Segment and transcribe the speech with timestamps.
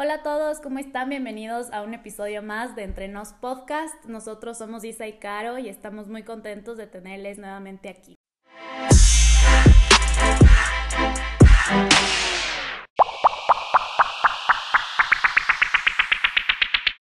[0.00, 1.08] Hola a todos, ¿cómo están?
[1.08, 4.04] Bienvenidos a un episodio más de Entre Nos Podcast.
[4.04, 8.14] Nosotros somos Isa y Caro y estamos muy contentos de tenerles nuevamente aquí.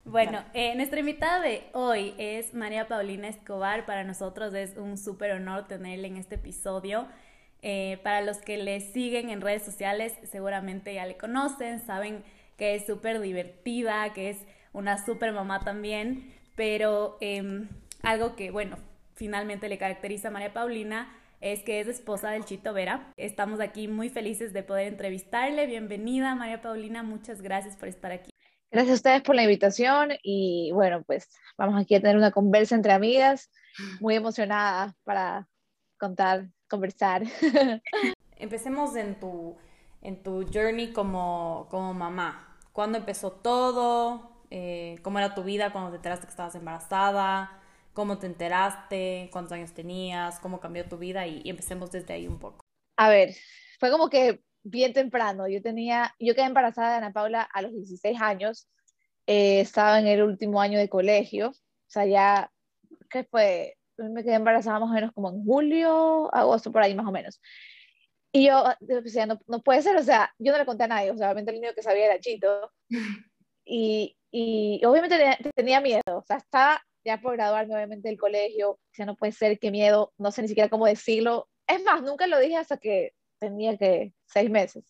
[0.04, 3.86] Bueno, eh, nuestra invitada de hoy es María Paulina Escobar.
[3.86, 7.08] Para nosotros es un súper honor tenerla en este episodio.
[7.60, 12.22] Eh, para los que le siguen en redes sociales, seguramente ya le conocen, saben
[12.56, 14.38] que es súper divertida, que es
[14.72, 17.68] una súper mamá también, pero em,
[18.02, 18.76] algo que, bueno,
[19.14, 23.12] finalmente le caracteriza a María Paulina es que es esposa del Chito Vera.
[23.16, 25.66] Estamos aquí muy felices de poder entrevistarle.
[25.66, 28.30] Bienvenida, María Paulina, muchas gracias por estar aquí.
[28.70, 31.28] Gracias a ustedes por la invitación y bueno, pues
[31.58, 33.50] vamos aquí a tener una conversa entre amigas,
[34.00, 35.46] muy emocionada para
[35.98, 37.22] contar, conversar.
[38.36, 39.56] Empecemos en tu
[40.04, 42.53] en tu journey como, como mamá?
[42.74, 44.32] ¿Cuándo empezó todo?
[44.50, 47.62] Eh, ¿Cómo era tu vida cuando te enteraste que estabas embarazada?
[47.92, 49.28] ¿Cómo te enteraste?
[49.30, 50.40] ¿Cuántos años tenías?
[50.40, 51.24] ¿Cómo cambió tu vida?
[51.24, 52.64] Y, empecemos desde ahí un poco.
[52.96, 53.32] A ver,
[53.78, 55.46] fue como que bien temprano.
[55.46, 58.66] Yo tenía, yo quedé embarazada de Ana Paula a los 16 años.
[59.28, 61.50] Eh, estaba en el último año de colegio.
[61.50, 61.54] O
[61.86, 62.50] sea, ya,
[63.08, 63.78] ¿qué fue?
[63.98, 67.40] Me quedé embarazada más o menos como en julio, agosto, por ahí más o menos.
[68.36, 71.12] Y yo decía, no, no puede ser, o sea, yo no le conté a nadie,
[71.12, 72.72] o sea, obviamente el único que sabía era Chito.
[73.64, 75.16] Y, y obviamente
[75.54, 79.60] tenía, miedo, o sea, estaba ya por graduarme obviamente del colegio, decía, no puede ser,
[79.60, 81.48] qué miedo, no sé ni siquiera cómo decirlo.
[81.68, 84.84] Es más, nunca lo dije hasta que tenía que seis meses.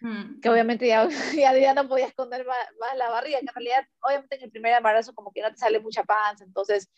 [0.00, 0.40] Mm.
[0.40, 4.36] Que obviamente ya, ya, no podía esconder más, más, la barriga, que en realidad, obviamente
[4.36, 6.88] en el primer embarazo como que no te sale mucha panza, entonces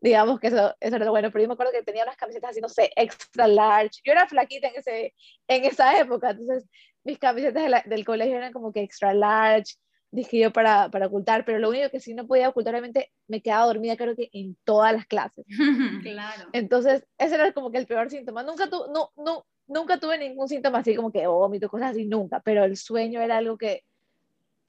[0.00, 2.50] digamos que eso, eso era lo bueno, pero yo me acuerdo que tenía unas camisetas
[2.50, 5.14] así, no sé, extra large, yo era flaquita en, ese,
[5.48, 6.68] en esa época, entonces
[7.04, 9.74] mis camisetas del colegio eran como que extra large,
[10.10, 13.42] dije yo para, para ocultar, pero lo único que sí no podía ocultar, obviamente me
[13.42, 15.44] quedaba dormida creo que en todas las clases.
[16.02, 16.48] claro.
[16.52, 18.42] Entonces, ese era como que el peor síntoma.
[18.42, 22.40] Nunca, tu, no, no, nunca tuve ningún síntoma así como que vómito, cosas así, nunca,
[22.40, 23.84] pero el sueño era algo que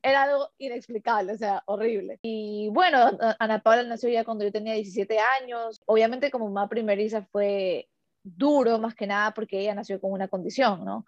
[0.04, 2.20] era algo inexplicable, o sea, horrible.
[2.22, 5.82] Y bueno, Ana Paula nació ya cuando yo tenía 17 años.
[5.86, 7.88] Obviamente como mamá primeriza fue
[8.24, 11.06] duro más que nada porque ella nació con una condición, ¿no?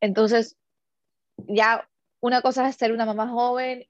[0.00, 0.56] Entonces,
[1.46, 1.88] ya
[2.20, 3.86] una cosa es ser una mamá joven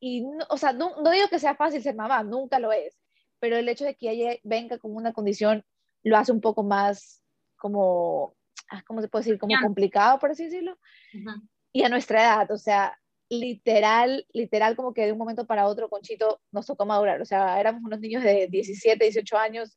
[0.00, 2.98] y, o sea, no, no digo que sea fácil ser mamá, nunca lo es,
[3.40, 5.64] pero el hecho de que ella venga con una condición
[6.02, 7.22] lo hace un poco más
[7.56, 8.34] como,
[8.70, 9.38] ah, ¿cómo se puede decir?
[9.38, 10.78] Como complicado, por así decirlo.
[11.72, 15.88] Y a nuestra edad, o sea, literal, literal como que de un momento para otro
[15.88, 19.76] Conchito nos tocó madurar, o sea, éramos unos niños de 17, 18 años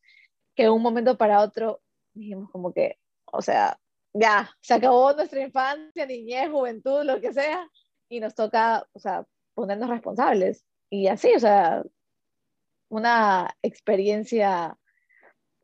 [0.55, 1.81] que de un momento para otro
[2.13, 3.79] dijimos como que, o sea,
[4.13, 7.69] ya, se acabó nuestra infancia, niñez, juventud, lo que sea,
[8.09, 10.65] y nos toca, o sea, ponernos responsables.
[10.89, 11.83] Y así, o sea,
[12.89, 14.77] una experiencia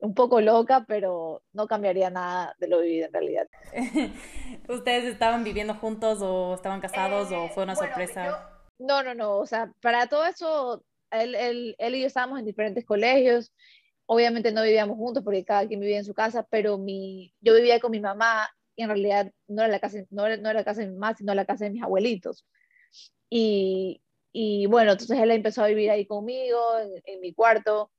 [0.04, 3.48] un poco loca, pero no cambiaría nada de lo vivido en realidad.
[4.68, 8.50] ¿Ustedes estaban viviendo juntos o estaban casados o fue una sorpresa?
[8.80, 12.46] no, no, no, o sea, para todo eso, él, él, él, y yo estábamos en
[12.46, 13.54] diferentes colegios,
[14.06, 17.80] obviamente no vivíamos juntos porque cada quien vivía en su casa, pero mi, yo vivía
[17.80, 20.66] con mi mamá y en realidad no era la casa, no era, no era la
[20.66, 22.46] casa de mi mamá, sino la casa de mis abuelitos.
[23.30, 24.02] Y,
[24.34, 27.90] y bueno, entonces él empezó a vivir ahí conmigo, en, en mi cuarto,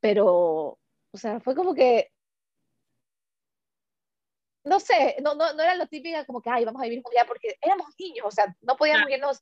[0.00, 0.78] pero
[1.14, 2.10] o sea, fue como que,
[4.64, 7.10] no sé, no, no, no era lo típico como que, ay, vamos a vivir un
[7.12, 9.40] día porque éramos niños, o sea, no podíamos irnos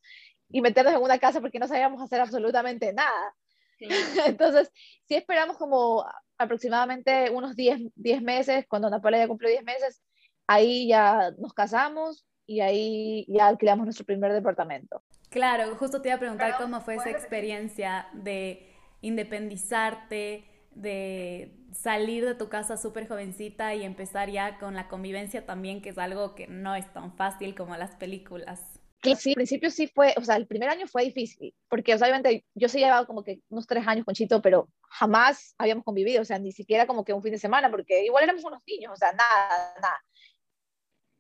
[0.51, 3.35] y meternos en una casa porque no sabíamos hacer absolutamente nada.
[4.27, 4.71] Entonces,
[5.09, 6.05] sí esperamos como
[6.37, 10.03] aproximadamente unos 10, 10 meses, cuando Napoleón ya cumplió 10 meses,
[10.47, 15.03] ahí ya nos casamos y ahí ya alquilamos nuestro primer departamento.
[15.31, 22.35] Claro, justo te iba a preguntar cómo fue esa experiencia de independizarte, de salir de
[22.35, 26.47] tu casa súper jovencita y empezar ya con la convivencia también, que es algo que
[26.47, 28.81] no es tan fácil como las películas.
[29.03, 32.69] Sí, al principio sí fue, o sea, el primer año fue difícil, porque obviamente yo
[32.69, 36.39] sí llevaba como que unos tres años con Chito, pero jamás habíamos convivido, o sea,
[36.39, 39.13] ni siquiera como que un fin de semana, porque igual éramos unos niños, o sea,
[39.13, 40.01] nada, nada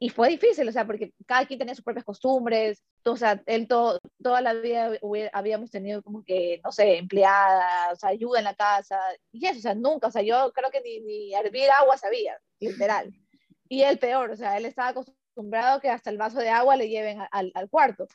[0.02, 3.68] y fue difícil, o sea, porque cada quien tenía sus propias costumbres, o sea, él
[3.68, 4.90] todo, toda la vida
[5.32, 8.98] habíamos tenido como que, no sé, empleada, o sea, ayuda en la casa,
[9.30, 12.36] y eso, o sea, nunca, o sea, yo creo que ni, ni hervir agua sabía,
[12.58, 13.14] literal.
[13.68, 16.88] Y él peor, o sea, él estaba acostumbrado que hasta el vaso de agua le
[16.88, 18.08] lleven al, al cuarto.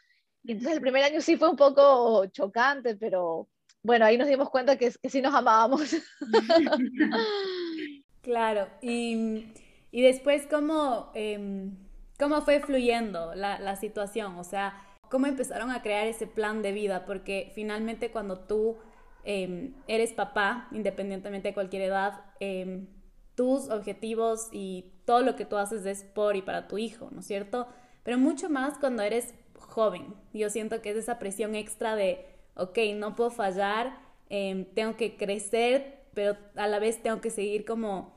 [0.44, 3.48] Y entonces el primer año sí fue un poco chocante, pero
[3.82, 5.96] bueno, ahí nos dimos cuenta que, que sí nos amábamos.
[8.22, 9.54] claro, y
[9.98, 11.76] y después, ¿cómo, em,
[12.20, 14.36] cómo fue fluyendo la, la, situación?
[14.38, 14.80] O sea,
[15.10, 18.78] cómo empezaron a crear ese plan de vida, porque finalmente cuando tú
[19.24, 22.86] em, eres papá, independientemente de cualquier edad, em,
[23.34, 27.22] tus objetivos y todo lo que tú haces es por y para tu hijo, ¿no
[27.22, 27.68] es cierto?
[28.04, 30.14] Pero mucho más cuando eres joven.
[30.32, 32.24] Yo siento que es esa presión extra de,
[32.56, 33.98] ok, no puedo fallar,
[34.30, 38.17] tengo que crecer, pero a la vez tengo que seguir como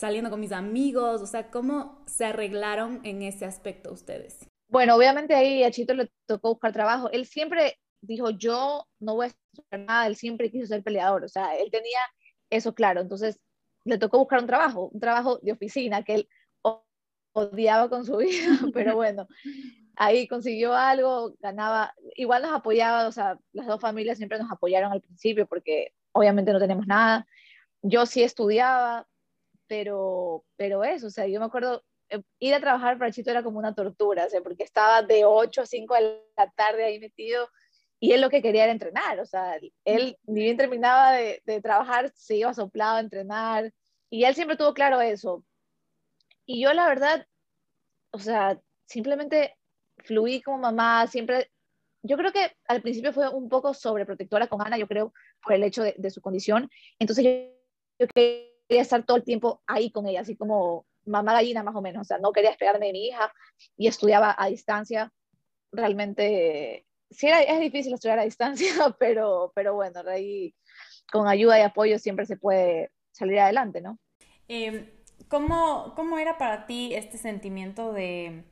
[0.00, 4.48] saliendo con mis amigos, o sea, ¿cómo se arreglaron en ese aspecto ustedes?
[4.68, 7.10] Bueno, obviamente ahí a Chito le tocó buscar trabajo.
[7.10, 11.28] Él siempre dijo, yo no voy a hacer nada, él siempre quiso ser peleador, o
[11.28, 11.98] sea, él tenía
[12.48, 13.38] eso claro, entonces
[13.84, 16.28] le tocó buscar un trabajo, un trabajo de oficina que él
[17.32, 19.28] odiaba con su vida, pero bueno,
[19.96, 24.92] ahí consiguió algo, ganaba, igual nos apoyaba, o sea, las dos familias siempre nos apoyaron
[24.92, 27.26] al principio porque obviamente no tenemos nada.
[27.82, 29.06] Yo sí estudiaba,
[29.70, 33.44] pero, pero eso, o sea, yo me acuerdo, eh, ir a trabajar para Chito era
[33.44, 36.98] como una tortura, o sea, porque estaba de 8 a 5 de la tarde ahí
[36.98, 37.48] metido
[38.00, 41.62] y él lo que quería era entrenar, o sea, él ni bien terminaba de, de
[41.62, 43.72] trabajar, se iba soplado a entrenar
[44.10, 45.44] y él siempre tuvo claro eso.
[46.46, 47.24] Y yo la verdad,
[48.10, 49.56] o sea, simplemente
[49.98, 51.48] fluí como mamá, siempre,
[52.02, 55.12] yo creo que al principio fue un poco sobreprotectora con Ana, yo creo,
[55.44, 56.68] por el hecho de, de su condición.
[56.98, 57.30] Entonces yo,
[58.00, 58.08] yo
[58.70, 62.02] quería estar todo el tiempo ahí con ella, así como mamá gallina más o menos,
[62.02, 63.32] o sea, no quería despegarme de mi hija
[63.76, 65.12] y estudiaba a distancia.
[65.72, 68.68] Realmente, sí, era, es difícil estudiar a distancia,
[69.00, 70.54] pero, pero bueno, ahí
[71.10, 73.98] con ayuda y apoyo siempre se puede salir adelante, ¿no?
[74.46, 78.44] Eh, ¿cómo, ¿Cómo era para ti este sentimiento de,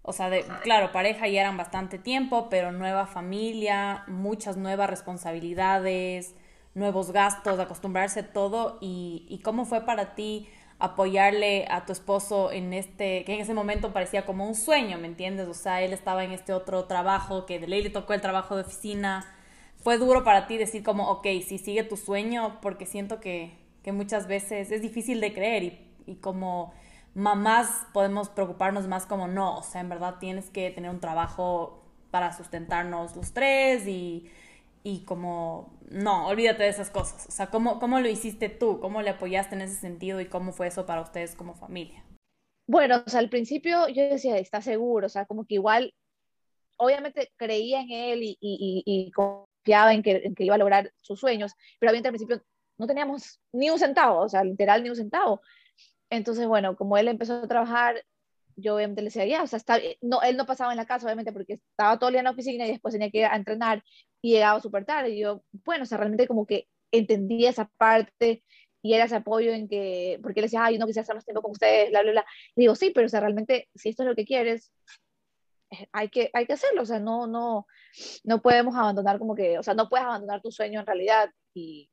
[0.00, 6.34] o sea, de, claro, pareja ya eran bastante tiempo, pero nueva familia, muchas nuevas responsabilidades,
[6.74, 10.48] nuevos gastos, acostumbrarse a todo y, y cómo fue para ti
[10.78, 15.06] apoyarle a tu esposo en este, que en ese momento parecía como un sueño, ¿me
[15.06, 15.48] entiendes?
[15.48, 18.56] O sea, él estaba en este otro trabajo, que de ley le tocó el trabajo
[18.56, 19.24] de oficina.
[19.82, 23.92] Fue duro para ti decir como, ok, sí, sigue tu sueño, porque siento que, que
[23.92, 26.74] muchas veces es difícil de creer y, y como
[27.14, 31.84] mamás podemos preocuparnos más como, no, o sea, en verdad tienes que tener un trabajo
[32.10, 34.28] para sustentarnos los tres y
[34.86, 37.26] y como, no, olvídate de esas cosas.
[37.26, 38.80] O sea, ¿cómo, ¿cómo lo hiciste tú?
[38.80, 42.04] ¿Cómo le apoyaste en ese sentido y cómo fue eso para ustedes como familia?
[42.66, 45.94] Bueno, o sea, al principio yo decía, está seguro, o sea, como que igual,
[46.76, 50.92] obviamente creía en él y, y, y confiaba en que, en que, iba a lograr
[51.00, 52.42] sus sueños, pero obviamente al principio
[52.76, 55.40] no teníamos ni un centavo, o sea, literal ni un centavo.
[56.10, 58.04] Entonces, bueno, como él empezó a trabajar,
[58.56, 61.06] yo obviamente le decía, ya, o sea, está, no, él no pasaba en la casa,
[61.06, 63.36] obviamente, porque estaba todo el día en la oficina y después tenía que ir a
[63.36, 63.82] entrenar
[64.22, 65.10] y llegaba súper tarde.
[65.10, 68.44] Y yo, bueno, o sea, realmente como que entendía esa parte
[68.82, 71.24] y era ese apoyo en que, porque él decía, ay, yo no quisiera estar más
[71.24, 72.26] tiempo con ustedes, bla, bla, bla.
[72.54, 74.70] Y digo, sí, pero o sea, realmente, si esto es lo que quieres,
[75.70, 77.66] eh, hay que, hay que hacerlo, o sea, no, no,
[78.24, 81.30] no podemos abandonar como que, o sea, no puedes abandonar tu sueño en realidad.
[81.54, 81.90] Y,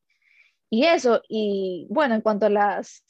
[0.70, 3.04] y eso, y bueno, en cuanto a las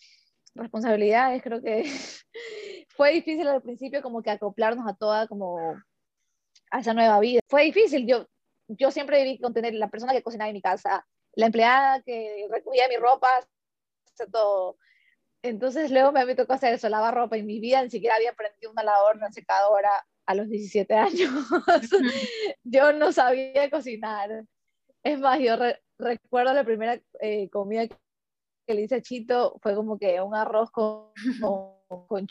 [0.56, 1.84] responsabilidades, creo que
[3.02, 5.58] fue difícil al principio como que acoplarnos a toda como
[6.70, 7.40] a esa nueva vida.
[7.50, 8.28] Fue difícil, yo,
[8.68, 11.04] yo siempre viví con tener la persona que cocinaba en mi casa,
[11.34, 13.28] la empleada que recogía mi ropa,
[14.32, 14.78] todo.
[15.42, 17.38] Entonces luego me tocó hacer eso, lavar ropa.
[17.38, 21.32] En mi vida ni siquiera había aprendido una lavadora, una secadora a los 17 años.
[22.64, 24.46] yo no sabía cocinar.
[25.02, 29.74] Es más, yo re recuerdo la primera eh, comida que le hice a Chito fue
[29.74, 31.10] como que un arroz con,
[31.42, 32.28] con, con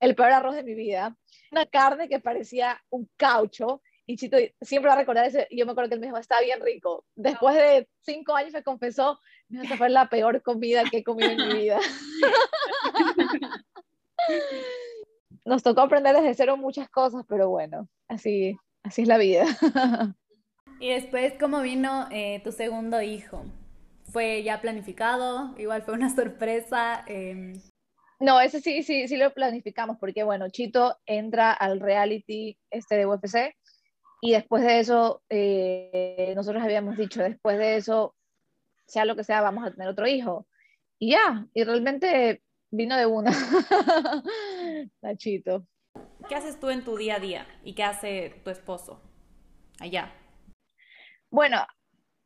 [0.00, 1.16] el peor arroz de mi vida.
[1.50, 3.82] Una carne que parecía un caucho.
[4.06, 5.40] Y Chito siempre va a recordar eso.
[5.50, 7.04] Y yo me acuerdo que él me dijo, está bien rico.
[7.14, 9.18] Después de cinco años me confesó,
[9.50, 11.78] esa fue la peor comida que he comido en mi vida.
[15.44, 19.44] Nos tocó aprender desde cero muchas cosas, pero bueno, así, así es la vida.
[20.80, 23.44] y después, ¿cómo vino eh, tu segundo hijo?
[24.04, 25.54] ¿Fue ya planificado?
[25.58, 27.04] Igual fue una sorpresa.
[27.06, 27.54] Eh...
[28.20, 33.06] No, ese sí, sí, sí lo planificamos, porque bueno, Chito entra al reality este de
[33.06, 33.54] UFC
[34.20, 38.16] y después de eso, eh, nosotros habíamos dicho, después de eso,
[38.86, 40.46] sea lo que sea, vamos a tener otro hijo.
[40.98, 43.30] Y ya, y realmente vino de una.
[45.18, 45.66] Chito.
[46.28, 49.00] ¿Qué haces tú en tu día a día y qué hace tu esposo
[49.78, 50.12] allá?
[51.30, 51.64] Bueno,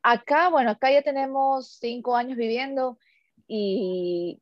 [0.03, 2.99] acá, bueno, acá ya tenemos cinco años viviendo
[3.47, 4.41] y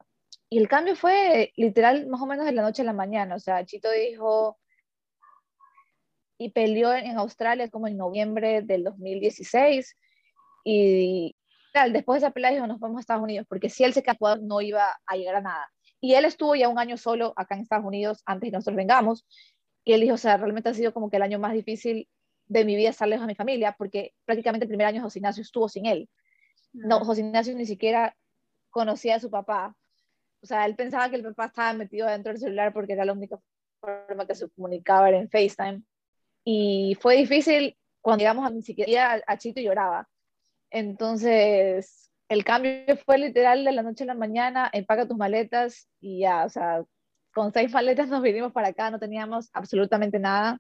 [0.51, 3.37] y el cambio fue literal más o menos de la noche a la mañana.
[3.37, 4.59] O sea, Chito dijo
[6.39, 9.97] y peleó en Australia como en noviembre del 2016.
[10.65, 11.37] Y
[11.73, 14.03] tal, después de esa pelea dijo, nos vamos a Estados Unidos, porque si él se
[14.03, 15.71] quedó no iba a llegar a nada.
[16.01, 18.77] Y él estuvo ya un año solo acá en Estados Unidos antes de que nosotros
[18.77, 19.27] vengamos.
[19.85, 22.09] Y él dijo, o sea, realmente ha sido como que el año más difícil
[22.49, 25.43] de mi vida estar lejos de mi familia, porque prácticamente el primer año José Ignacio
[25.43, 26.09] estuvo sin él.
[26.73, 28.17] No, José Ignacio ni siquiera
[28.71, 29.77] conocía a su papá.
[30.43, 33.13] O sea, él pensaba que el papá estaba metido dentro del celular porque era la
[33.13, 33.39] única
[33.81, 35.83] forma que se comunicaba era en FaceTime.
[36.45, 40.09] Y fue difícil cuando llegamos a ni siquiera a, Chito lloraba.
[40.71, 46.21] Entonces, el cambio fue literal de la noche a la mañana, empaca tus maletas y
[46.21, 46.85] ya, o sea,
[47.35, 50.59] con seis maletas nos vinimos para acá, no teníamos absolutamente nada.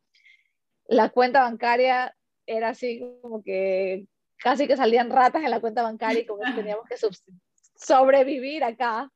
[0.87, 2.15] La cuenta bancaria
[2.47, 4.07] era así como que
[4.39, 6.97] casi que salían ratas en la cuenta bancaria y como que teníamos que
[7.77, 9.11] sobrevivir acá.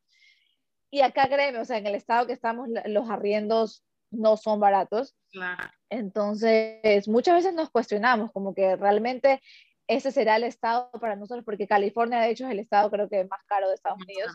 [0.95, 3.83] Y acá créeme, o sea, en el estado que estamos, los arriendos
[4.13, 5.17] no son baratos.
[5.91, 9.43] Entonces, muchas veces nos cuestionamos como que realmente
[9.89, 13.25] ese será el estado para nosotros, porque California de hecho es el estado creo que
[13.25, 14.33] más caro de Estados Unidos.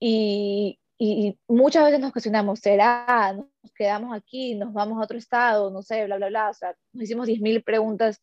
[0.00, 3.34] Y, y, muchas veces nos cuestionamos, ¿será?
[3.34, 4.54] ¿Nos quedamos aquí?
[4.54, 5.70] ¿Nos vamos a otro estado?
[5.70, 6.48] No sé, bla, bla, bla.
[6.48, 8.22] O sea, nos hicimos 10.000 preguntas.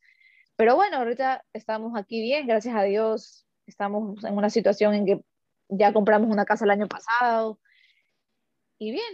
[0.56, 3.46] Pero bueno, ahorita estamos aquí bien, gracias a Dios.
[3.68, 5.22] Estamos en una situación en que
[5.72, 7.60] ya compramos una casa el año pasado.
[8.78, 9.14] Y bien,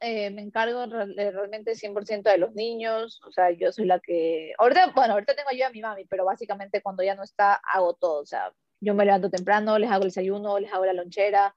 [0.00, 4.92] eh, me encargo realmente 100% de los niños, o sea, yo soy la que, ahorita,
[4.94, 8.22] bueno, ahorita tengo yo a mi mami, pero básicamente cuando ya no está, hago todo,
[8.22, 11.54] o sea, yo me levanto temprano, les hago el desayuno, les hago la lonchera,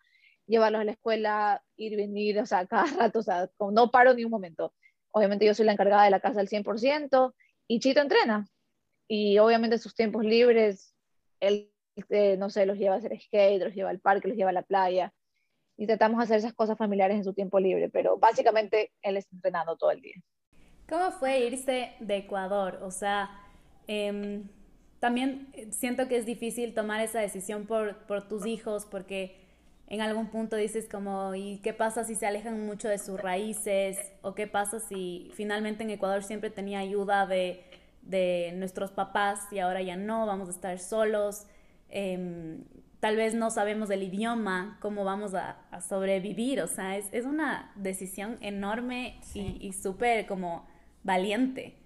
[0.48, 4.26] llevarlos a la escuela, ir, venir, o sea, cada rato, o sea, no paro ni
[4.26, 4.74] un momento.
[5.12, 7.34] Obviamente yo soy la encargada de la casa al 100%
[7.68, 8.48] y Chito entrena.
[9.08, 10.96] Y obviamente sus tiempos libres,
[11.40, 11.73] él,
[12.10, 14.54] eh, no sé, los lleva a hacer skate, los lleva al parque, los lleva a
[14.54, 15.14] la playa
[15.78, 19.36] y tratamos de hacer esas cosas familiares en su tiempo libre, pero básicamente él está
[19.36, 20.16] entrenando todo el día.
[20.88, 22.80] ¿Cómo fue irse de Ecuador?
[22.84, 23.32] O sea,
[23.88, 24.48] em,
[25.00, 29.44] también siento que es difícil tomar esa decisión por, por tus hijos porque
[29.88, 33.98] en algún punto dices como, ¿y qué pasa si se alejan mucho de sus raíces?
[34.22, 37.64] ¿O qué pasa si finalmente en Ecuador siempre tenía ayuda de,
[38.02, 41.48] de nuestros papás y ahora ya no, vamos a estar solos?
[41.96, 42.58] Eh,
[43.00, 46.62] tal vez no sabemos el idioma, cómo vamos a, sobrevivir.
[46.62, 50.68] O sea, es, es, una decisión enorme y, y súper como
[51.04, 51.86] valiente.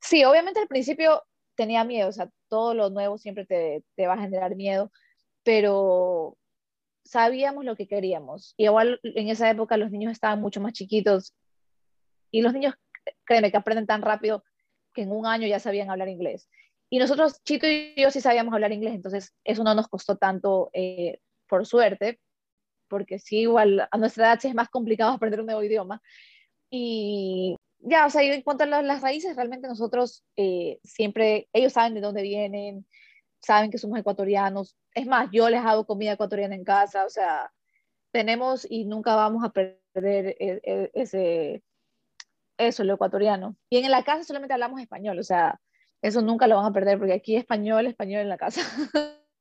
[0.00, 1.22] Sí, obviamente al principio
[1.54, 4.90] tenía miedo, o sea, todo lo nuevo siempre te, te va a generar miedo,
[5.44, 6.36] pero
[7.04, 8.54] sabíamos lo que queríamos.
[8.56, 11.34] Y igual en esa época los niños estaban mucho más chiquitos
[12.30, 12.74] y los niños,
[13.24, 14.42] créeme, que aprenden tan rápido
[14.92, 16.48] que en un año ya sabían hablar inglés.
[16.92, 20.68] Y nosotros, Chito y yo sí sabíamos hablar inglés, entonces eso no nos costó tanto,
[20.74, 22.20] eh, por suerte,
[22.86, 26.02] porque sí, igual a nuestra edad sí es más complicado aprender un nuevo idioma.
[26.68, 31.94] Y ya, o sea, en cuanto a las, raíces, realmente nosotros eh, siempre, ellos saben
[31.94, 32.86] de dónde vienen,
[33.40, 34.76] saben que somos ecuatorianos.
[34.94, 37.54] Es más, yo les hago comida ecuatoriana en casa, o sea,
[38.10, 41.62] tenemos y nunca vamos a perder e, e, ese,
[42.58, 43.56] eso, lo ecuatoriano.
[43.70, 45.58] Y en la casa solamente hablamos español, o sea,
[46.02, 48.60] eso nunca lo van a perder porque aquí español, español en la casa.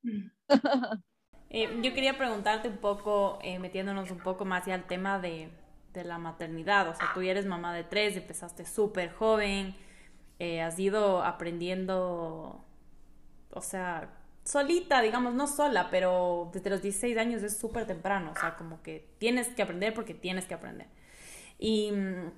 [1.54, 5.50] Eh, yo quería preguntarte un poco, eh, metiéndonos un poco más ya al tema de,
[5.92, 6.88] de, la maternidad.
[6.88, 9.76] O sea, tú ya eres mamá de tres, empezaste súper joven,
[10.40, 12.64] eh, has ido aprendiendo,
[13.50, 14.10] o sea,
[14.46, 18.32] solita, digamos, no sola, pero desde los 16 años es súper temprano.
[18.32, 20.88] O sea, como que tienes que aprender porque tienes que aprender.
[21.60, 22.32] Y mm,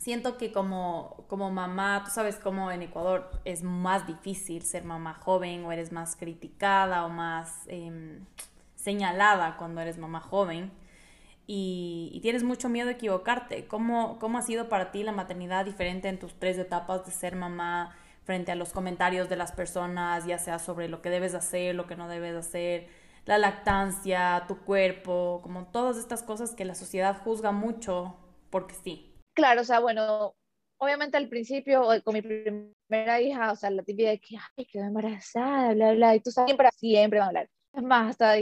[0.00, 5.12] siento que como, como mamá, tú sabes cómo en Ecuador es más difícil ser mamá
[5.14, 8.24] joven o eres más criticada o más em,
[8.76, 10.72] señalada cuando eres mamá joven
[11.46, 13.66] y, tienes mucho miedo de equivocarte.
[13.66, 17.36] ¿Cómo, ¿Cómo ha sido para ti la maternidad diferente en tus tres etapas de ser
[17.36, 21.74] mamá frente a los comentarios de las personas, ya sea sobre lo que debes hacer,
[21.74, 22.88] lo que no debes hacer?
[23.26, 28.16] la lactancia, tu cuerpo, como todas estas cosas que la sociedad juzga mucho
[28.50, 29.09] porque sí.
[29.40, 30.36] Claro, o sea, bueno,
[30.76, 34.84] obviamente al principio con mi primera hija, o sea, la típica de que, ay, quedó
[34.84, 37.50] embarazada, bla, bla, y tú sabes, siempre, siempre van a hablar.
[37.72, 38.34] Es más, hasta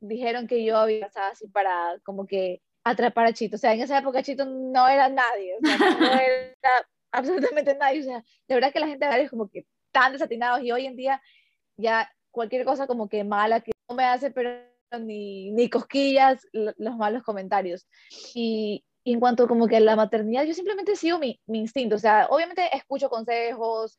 [0.00, 3.56] dijeron que yo había embarazada así para como que atrapar a Chito.
[3.56, 5.78] O sea, en esa época Chito no era nadie, o sea, no
[6.22, 8.00] era absolutamente nadie.
[8.00, 10.96] O sea, de verdad que la gente es como que tan desatinados y hoy en
[10.96, 11.20] día
[11.76, 14.50] ya cualquier cosa como que mala que no me hace, pero
[14.98, 17.86] ni, ni cosquillas, los malos comentarios.
[18.34, 21.96] Y, y en cuanto como que a la maternidad, yo simplemente sigo mi, mi instinto.
[21.96, 23.98] O sea, obviamente escucho consejos,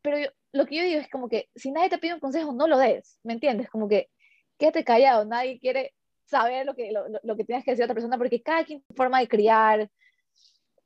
[0.00, 2.68] pero lo que yo digo es como que si nadie te pide un consejo, no
[2.68, 3.68] lo des, ¿me entiendes?
[3.68, 4.10] Como que
[4.56, 5.92] quédate callado, nadie quiere
[6.26, 8.84] saber lo que, lo, lo que tienes que decir a otra persona, porque cada quien
[8.94, 9.90] forma de criar.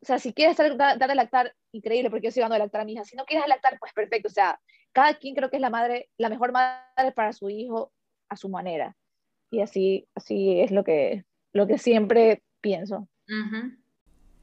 [0.00, 2.80] O sea, si quieres dar, dar a lactar, increíble, porque yo estoy dando a lactar
[2.80, 3.04] a mi hija.
[3.04, 4.28] Si no quieres lactar, pues perfecto.
[4.28, 4.58] O sea,
[4.92, 7.92] cada quien creo que es la madre, la mejor madre para su hijo
[8.30, 8.96] a su manera.
[9.50, 13.08] Y así, así es lo que, lo que siempre pienso.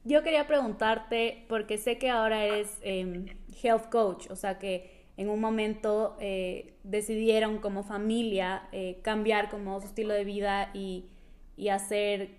[0.06, 3.26] Yo quería preguntarte, porque sé que ahora eres em,
[3.62, 9.80] health coach, o sea que en un momento eh, decidieron como familia eh, cambiar como
[9.80, 11.06] su estilo de vida y,
[11.56, 12.36] y hacer,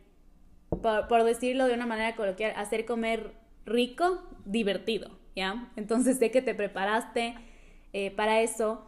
[0.70, 3.34] por, por, decirlo de una manera coloquial, hacer comer
[3.66, 5.70] rico, divertido, ¿ya?
[5.76, 7.36] Entonces sé que te preparaste
[7.92, 8.86] eh, para eso,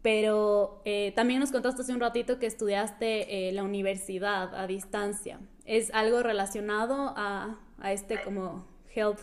[0.00, 0.82] pero
[1.14, 5.40] también nos contaste hace un ratito que estudiaste la universidad a distancia.
[5.64, 9.20] ¿Es algo relacionado a, a este como health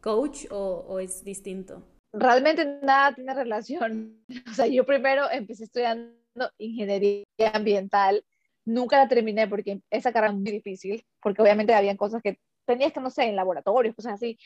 [0.00, 1.82] coach o, o es distinto?
[2.12, 4.24] Realmente nada tiene relación.
[4.50, 6.14] O sea, yo primero empecé estudiando
[6.58, 8.24] ingeniería ambiental.
[8.64, 12.92] Nunca la terminé porque esa carrera es muy difícil, porque obviamente había cosas que tenías
[12.92, 14.38] que, no sé, en laboratorios, cosas así.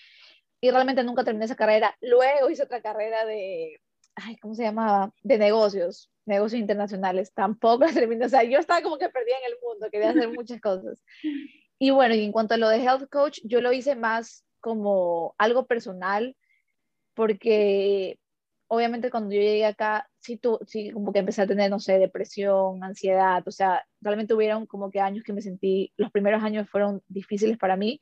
[0.60, 1.96] Y realmente nunca terminé esa carrera.
[2.02, 3.80] Luego hice otra carrera de,
[4.14, 5.12] ay, ¿cómo se llamaba?
[5.22, 7.32] De negocios, negocios internacionales.
[7.34, 8.26] Tampoco terminé.
[8.26, 11.02] O sea, yo estaba como que perdida en el mundo, quería hacer muchas cosas.
[11.78, 15.34] Y bueno, y en cuanto a lo de health coach, yo lo hice más como
[15.38, 16.36] algo personal,
[17.14, 18.18] porque
[18.68, 21.98] obviamente cuando yo llegué acá, sí, tú, sí, como que empecé a tener, no sé,
[21.98, 26.70] depresión, ansiedad, o sea, realmente hubieron como que años que me sentí, los primeros años
[26.70, 28.00] fueron difíciles para mí,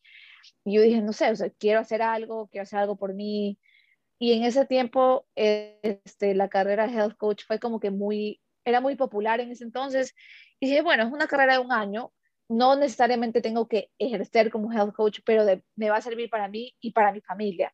[0.64, 3.58] y yo dije, no sé, o sea, quiero hacer algo, quiero hacer algo por mí,
[4.18, 8.80] y en ese tiempo, este, la carrera de health coach fue como que muy, era
[8.80, 10.14] muy popular en ese entonces,
[10.60, 12.12] y dije, bueno, es una carrera de un año,
[12.48, 15.44] no necesariamente tengo que ejercer como health coach, pero
[15.76, 17.72] me va a servir para mí y para mi familia.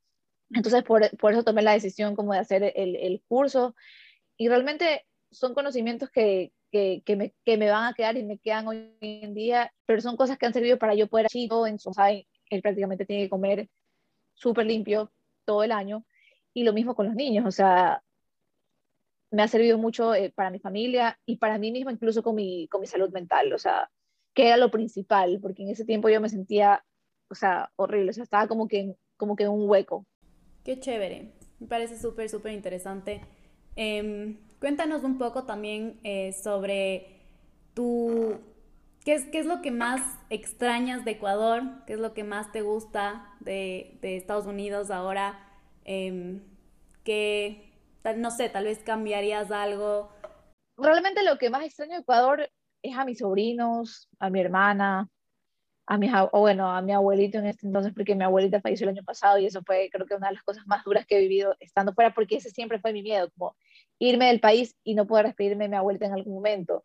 [0.50, 3.74] Entonces, por, por eso tomé la decisión como de hacer el, el curso
[4.36, 8.38] y realmente son conocimientos que, que, que, me, que, me, van a quedar y me
[8.38, 11.78] quedan hoy en día, pero son cosas que han servido para yo poder chico, en
[11.78, 11.92] su
[12.50, 13.68] él prácticamente tiene que comer
[14.34, 15.10] súper limpio
[15.44, 16.04] todo el año
[16.54, 18.02] y lo mismo con los niños, o sea,
[19.30, 22.68] me ha servido mucho eh, para mi familia y para mí misma, incluso con mi,
[22.68, 23.90] con mi salud mental, o sea,
[24.32, 26.84] que era lo principal, porque en ese tiempo yo me sentía,
[27.28, 30.06] o sea, horrible, o sea, estaba como que en, como que en un hueco.
[30.64, 33.20] Qué chévere, me parece súper, súper interesante.
[33.74, 37.22] Eh, cuéntanos un poco también eh, sobre
[37.74, 38.38] tu,
[39.04, 42.52] ¿qué es, qué es lo que más extrañas de Ecuador, qué es lo que más
[42.52, 45.40] te gusta de, de Estados Unidos ahora,
[45.84, 46.40] eh,
[47.04, 47.70] que,
[48.16, 50.10] no sé, tal vez cambiarías algo.
[50.76, 52.50] Realmente lo que más extraño de Ecuador
[52.82, 55.08] es a mis sobrinos, a mi hermana,
[55.86, 58.96] a mi, o bueno, a mi abuelito en este entonces, porque mi abuelita falleció el
[58.96, 61.20] año pasado y eso fue creo que una de las cosas más duras que he
[61.20, 63.54] vivido estando fuera, porque ese siempre fue mi miedo, como
[63.98, 66.84] irme del país y no poder despedirme de mi abuelita en algún momento.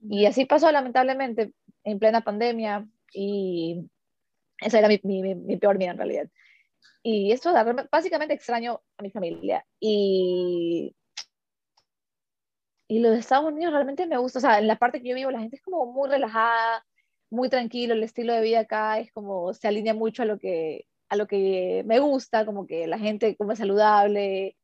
[0.00, 1.52] Y así pasó lamentablemente
[1.84, 3.88] en plena pandemia y
[4.60, 6.28] esa era mi, mi, mi peor miedo en realidad.
[7.02, 7.52] Y esto
[7.90, 9.64] básicamente extraño a mi familia.
[9.80, 10.94] Y
[12.88, 15.30] y los Estados Unidos realmente me gusta, o sea, en la parte que yo vivo
[15.30, 16.84] la gente es como muy relajada,
[17.30, 20.86] muy tranquilo, el estilo de vida acá es como, se alinea mucho a lo que,
[21.10, 24.56] a lo que me gusta, como que la gente como es saludable,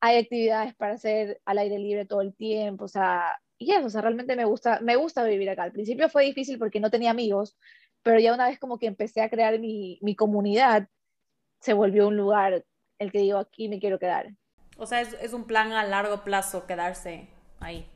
[0.00, 3.90] hay actividades para hacer al aire libre todo el tiempo, o sea, y eso, o
[3.90, 5.64] sea, realmente me gusta, me gusta vivir acá.
[5.64, 7.56] Al principio fue difícil porque no tenía amigos,
[8.02, 10.88] pero ya una vez como que empecé a crear mi, mi comunidad,
[11.60, 12.64] se volvió un lugar
[12.98, 14.30] el que digo, aquí me quiero quedar.
[14.76, 17.28] O sea, es, es un plan a largo plazo quedarse
[17.60, 17.86] ahí.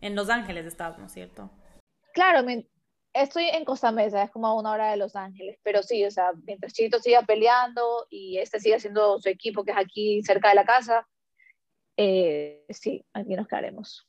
[0.00, 1.50] En Los Ángeles estábamos, ¿cierto?
[2.12, 2.46] Claro,
[3.12, 6.10] estoy en Costa Mesa, es como a una hora de Los Ángeles, pero sí, o
[6.10, 10.50] sea, mientras Chito siga peleando y este siga haciendo su equipo que es aquí cerca
[10.50, 11.08] de la casa,
[11.96, 14.08] eh, sí, aquí nos quedaremos.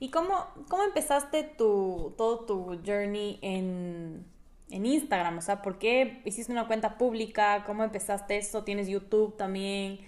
[0.00, 4.24] ¿Y cómo, cómo empezaste tu, todo tu journey en,
[4.70, 5.38] en Instagram?
[5.38, 7.64] O sea, ¿por qué hiciste una cuenta pública?
[7.66, 8.64] ¿Cómo empezaste eso?
[8.64, 10.00] ¿Tienes YouTube también?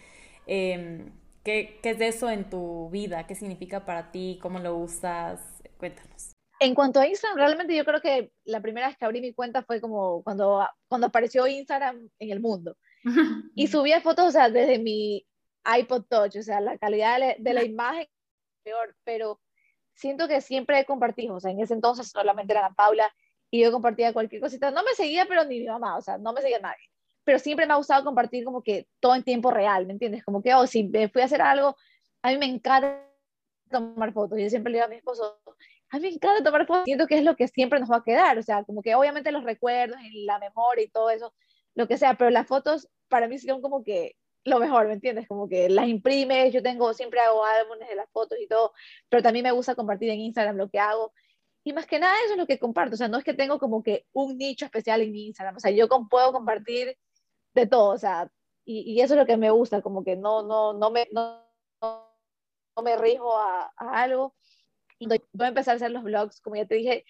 [0.47, 1.11] Eh,
[1.45, 3.27] ¿Qué, ¿Qué, es eso en tu vida?
[3.27, 4.39] ¿Qué significa para ti?
[4.43, 5.41] ¿Cómo lo usas?
[5.79, 6.33] Cuéntanos.
[6.59, 9.63] En cuanto a Instagram, realmente yo creo que la primera vez que abrí mi cuenta
[9.63, 12.77] fue como cuando, cuando apareció Instagram en el mundo.
[13.55, 15.27] y subía fotos, o sea, desde mi
[15.65, 18.07] iPod Touch, o sea, la calidad de la, de la imagen
[18.63, 19.41] peor, pero
[19.95, 23.11] siento que siempre he compartido, o sea, en ese entonces solamente era Paula
[23.51, 24.71] y yo compartía cualquier cosita.
[24.71, 26.91] No me seguía, pero ni mi mamá, o sea, no me seguía nadie
[27.25, 30.25] pero siempre me ha gustado compartir como que todo en tiempo real, ¿me entiendes?
[30.25, 31.77] Como que, oh, si me fui a hacer algo,
[32.23, 33.07] a mí me encanta
[33.71, 34.39] tomar fotos.
[34.41, 35.41] Yo siempre le digo a mi esposo,
[35.91, 38.05] a mí me encanta tomar fotos, siento que es lo que siempre nos va a
[38.05, 41.33] quedar, o sea, como que obviamente los recuerdos y la memoria y todo eso,
[41.75, 45.29] lo que sea, pero las fotos para mí son como que lo mejor, ¿me entiendes?
[45.29, 48.73] Como que las imprimes, yo tengo, siempre hago álbumes de las fotos y todo,
[49.09, 51.13] pero también me gusta compartir en Instagram lo que hago.
[51.65, 53.59] Y más que nada eso es lo que comparto, o sea, no es que tengo
[53.59, 56.97] como que un nicho especial en Instagram, o sea, yo puedo compartir
[57.55, 58.31] de todo, o sea,
[58.65, 61.43] y, y, eso es lo que me gusta, como que no, no, no, me, no,
[61.83, 64.35] no me rijo a, a algo.
[65.01, 67.05] Voy a empezar a hacer los vlogs, como ya te dije,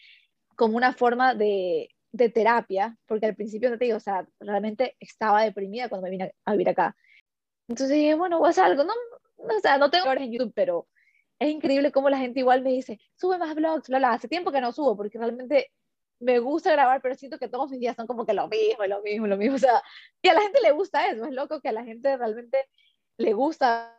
[0.56, 4.96] como una forma de, de terapia, porque al principio no te digo, o sea, realmente
[5.00, 6.96] estaba deprimida cuando me vine a, vivir acá.
[7.68, 8.92] Entonces dije, bueno, voy a hacer algo, no,
[9.36, 10.88] o sea, no tengo horas en YouTube, pero
[11.40, 14.52] es increíble cómo la gente igual me dice, sube más vlogs, bla, bla, hace tiempo
[14.52, 15.72] que no subo, porque realmente
[16.20, 19.00] me gusta grabar, pero siento que todos mis días son como que lo mismo, lo
[19.02, 19.82] mismo, lo mismo, o sea,
[20.22, 22.58] y a la gente le gusta eso, es loco que a la gente realmente
[23.16, 23.96] le gusta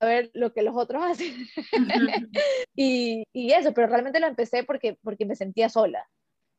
[0.00, 1.34] ver lo que los otros hacen.
[2.76, 6.08] y, y, eso, pero realmente lo empecé porque, porque me sentía sola.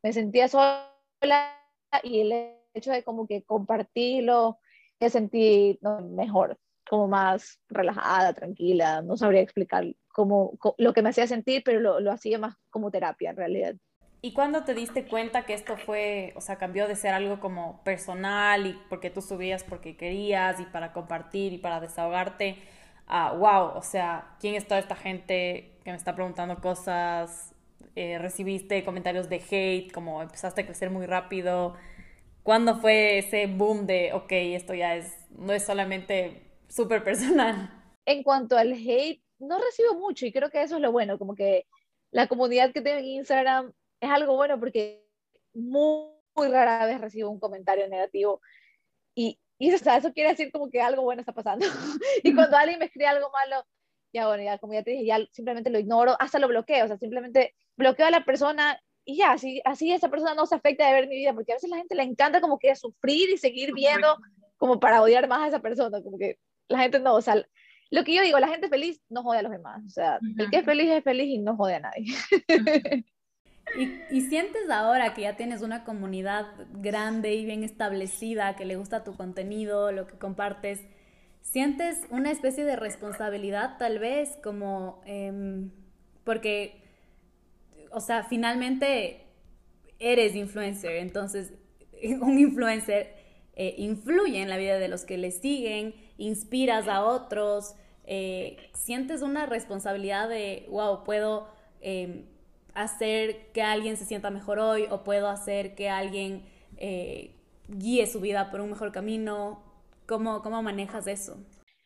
[0.03, 1.55] Me sentía sola
[2.03, 4.59] y el hecho de como que compartirlo,
[4.99, 5.79] me sentí
[6.11, 6.57] mejor,
[6.89, 11.99] como más relajada, tranquila, no sabría explicar cómo, lo que me hacía sentir, pero lo,
[11.99, 13.75] lo hacía más como terapia en realidad.
[14.21, 17.83] ¿Y cuándo te diste cuenta que esto fue, o sea, cambió de ser algo como
[17.83, 22.57] personal y porque tú subías porque querías y para compartir y para desahogarte
[23.05, 27.53] a, wow, o sea, ¿quién es toda esta gente que me está preguntando cosas?
[27.95, 29.91] Eh, ¿Recibiste comentarios de hate?
[29.91, 31.75] Como empezaste a crecer muy rápido.
[32.43, 37.69] ¿Cuándo fue ese boom de, ok, esto ya es, no es solamente súper personal?
[38.05, 41.35] En cuanto al hate, no recibo mucho y creo que eso es lo bueno, como
[41.35, 41.65] que
[42.11, 45.05] la comunidad que tengo en Instagram es algo bueno porque
[45.53, 48.41] muy, rara vez recibo un comentario negativo
[49.13, 51.65] y, y eso quiere decir como que algo bueno está pasando.
[52.23, 53.65] y cuando alguien me escribe algo malo,
[54.13, 56.87] ya bueno, ya como ya te dije, ya simplemente lo ignoro, hasta lo bloqueo, o
[56.87, 60.87] sea, simplemente bloqueo a la persona y ya, así, así esa persona no se afecta
[60.87, 63.37] de ver mi vida, porque a veces la gente le encanta como que sufrir y
[63.37, 64.17] seguir viendo
[64.57, 66.37] como para odiar más a esa persona, como que
[66.69, 67.43] la gente no, o sea,
[67.91, 70.49] lo que yo digo, la gente feliz no jode a los demás, o sea, el
[70.49, 72.05] que es feliz es feliz y no jode a nadie.
[74.11, 79.03] ¿Y, sientes ahora que ya tienes una comunidad grande y bien establecida, que le gusta
[79.03, 80.81] tu contenido, lo que compartes,
[81.41, 85.71] sientes una especie de responsabilidad tal vez como, em,
[86.23, 86.81] porque,
[87.91, 89.27] o sea, finalmente
[89.99, 91.53] eres influencer, entonces
[92.21, 93.15] un influencer
[93.55, 97.73] eh, influye en la vida de los que le siguen, inspiras a otros,
[98.05, 101.47] eh, sientes una responsabilidad de, wow, puedo...
[101.81, 102.25] Em,
[102.75, 106.45] hacer que alguien se sienta mejor hoy o puedo hacer que alguien
[106.77, 107.35] eh,
[107.67, 109.63] guíe su vida por un mejor camino?
[110.07, 111.37] ¿Cómo, cómo manejas eso?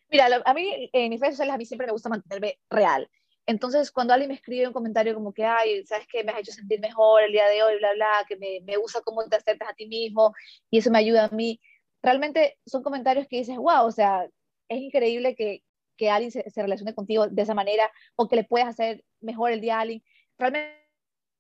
[0.10, 3.10] Mira, a mí en mis redes sociales a mí siempre me gusta mantenerme real.
[3.46, 6.24] Entonces, cuando alguien me escribe un comentario como que, ay, ¿sabes qué?
[6.24, 9.02] Me has hecho sentir mejor el día de hoy, bla, bla, que me, me gusta
[9.02, 10.34] cómo te aceptas a ti mismo
[10.70, 11.60] y eso me ayuda a mí.
[12.04, 14.28] Realmente son comentarios que dices, wow, o sea,
[14.70, 15.64] es increíble que,
[15.98, 19.52] que alguien se, se, relacione contigo de esa manera o que le puedas hacer mejor
[19.52, 20.04] el día a alguien.
[20.38, 20.84] Realmente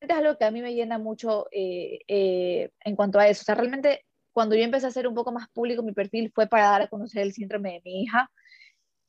[0.10, 3.42] es algo que a mí me llena mucho eh, eh, en cuanto a eso.
[3.42, 6.48] O sea, realmente cuando yo empecé a hacer un poco más público mi perfil fue
[6.48, 8.32] para dar a conocer el síndrome de mi hija.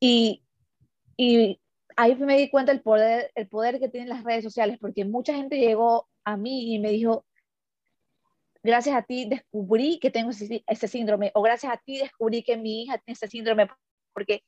[0.00, 0.44] Y,
[1.16, 1.60] y
[1.96, 5.34] ahí me di cuenta el poder, el poder que tienen las redes sociales, porque mucha
[5.34, 7.24] gente llegó a mí y me dijo,
[8.64, 12.82] gracias a ti descubrí que tengo ese, síndrome, o gracias a ti descubrí que mi
[12.82, 13.68] hija tiene ese síndrome,
[14.12, 14.42] porque,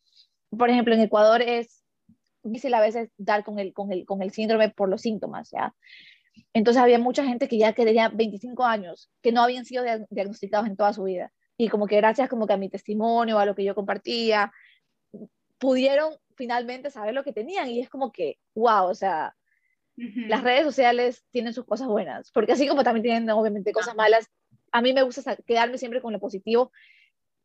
[0.51, 1.85] por ejemplo, en Ecuador es
[2.43, 5.75] difícil a veces dar con el, con el, con el síndrome por los síntomas, ¿ya?
[6.53, 10.77] Entonces había mucha gente que ya tenía 25 años, que no habían sido diagnosticados en
[10.77, 11.33] toda su vida.
[11.59, 14.53] Y como que gracias como que a mi testimonio, a lo que yo compartía,
[15.59, 17.69] pudieron finalmente saber lo que tenían.
[17.71, 19.35] Y es como que, wow, o sea,
[19.97, 24.29] las redes sociales tienen sus cosas buenas, porque así como también tienen obviamente cosas malas,
[24.73, 26.71] a mí me gusta quedarme siempre con lo positivo.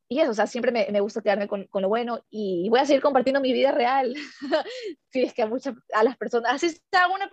[0.10, 2.82] Y eso, o sea, siempre me, me gusta quedarme con, con, lo bueno y voy
[2.82, 4.14] a seguir compartiendo mi vida real.
[5.10, 7.32] si es que a muchas, a las personas, así está una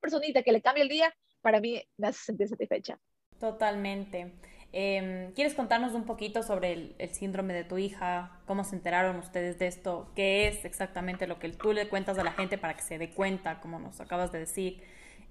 [0.00, 2.98] personita que le cambie el día, para mí me hace sentir satisfecha.
[3.40, 4.34] Totalmente.
[4.78, 8.42] Em, ¿Quieres contarnos un poquito sobre el, síndrome de tu hija?
[8.44, 10.10] ¿Cómo se enteraron ustedes de esto?
[10.14, 13.08] ¿Qué es exactamente lo que tú le cuentas a la gente para que se dé
[13.08, 14.82] cuenta, como nos acabas de decir?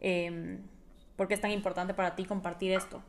[0.02, 0.58] Eh,
[1.16, 3.04] ¿Por qué es tan importante para ti compartir esto?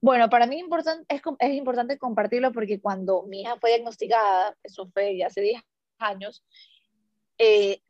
[0.00, 0.62] Bueno, para mí
[1.08, 5.60] es, es importante compartirlo porque cuando mi hija fue diagnosticada, eso fue ya hace 10
[5.98, 6.44] años,
[7.38, 7.80] eh,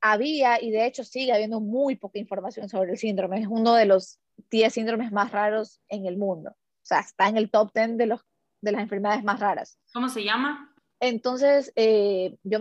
[0.00, 3.40] había y de hecho sigue habiendo muy poca información sobre el síndrome.
[3.40, 4.20] Es uno de los
[4.52, 6.54] 10 síndromes más raros en el mundo.
[6.82, 8.20] O sea, está en el top 10 de, los,
[8.60, 9.78] de las enfermedades más raras.
[9.92, 10.74] ¿Cómo se llama?
[11.00, 12.58] Entonces, eh, yo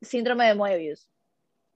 [0.00, 1.08] síndrome de Moebius.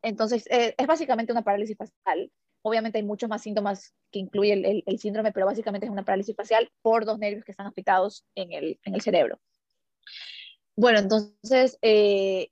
[0.03, 2.31] Entonces, eh, es básicamente una parálisis facial.
[2.62, 6.35] Obviamente hay muchos más síntomas que incluye el, el, síndrome, pero básicamente es una parálisis
[6.35, 9.39] facial por dos nervios que están afectados en el, en el cerebro.
[10.75, 12.51] Bueno, entonces, eh,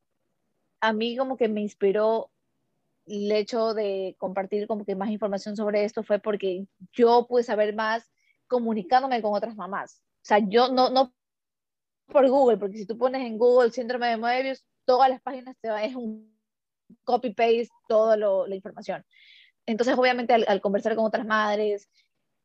[0.80, 2.30] a mí como que me inspiró
[3.06, 7.74] el hecho de compartir como que más información sobre esto fue porque yo pude saber
[7.74, 8.10] más
[8.54, 10.00] comunicándome con otras mamás.
[10.00, 11.12] O sea, yo no, no
[12.06, 15.70] por Google, porque si tú pones en Google síndrome de Moebius, todas las páginas te
[15.70, 16.32] va, es un
[17.02, 19.04] copy-paste, toda la información.
[19.66, 21.88] Entonces, obviamente, al, conversar con otras madres,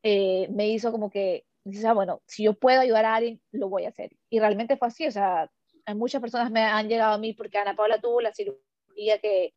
[0.03, 1.45] eh, me hizo como que,
[1.85, 4.11] ah, bueno, si yo puedo ayudar a alguien, lo voy a hacer.
[4.29, 5.51] Y realmente fue así, o sea,
[5.95, 9.53] muchas personas me han llegado a mí porque Ana Paula tuvo la cirugía que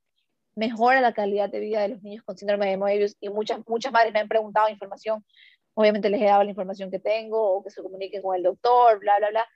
[0.54, 3.92] mejora la calidad de vida de los niños con síndrome de Moebius y muchas, muchas
[3.92, 5.24] madres me han preguntado información,
[5.74, 8.98] obviamente les he dado la información que tengo o que se comuniquen con el doctor,
[9.00, 9.48] bla, bla, bla.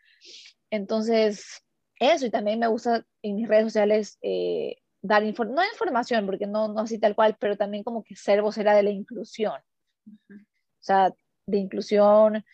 [0.70, 1.62] Entonces,
[1.98, 6.68] eso, y también me gusta en mis redes sociales eh, dar no información, porque no,
[6.68, 9.60] no así tal cual, pero también como que ser vocera de la inclusión.
[10.06, 11.12] O sea,
[11.46, 12.44] de inclusión,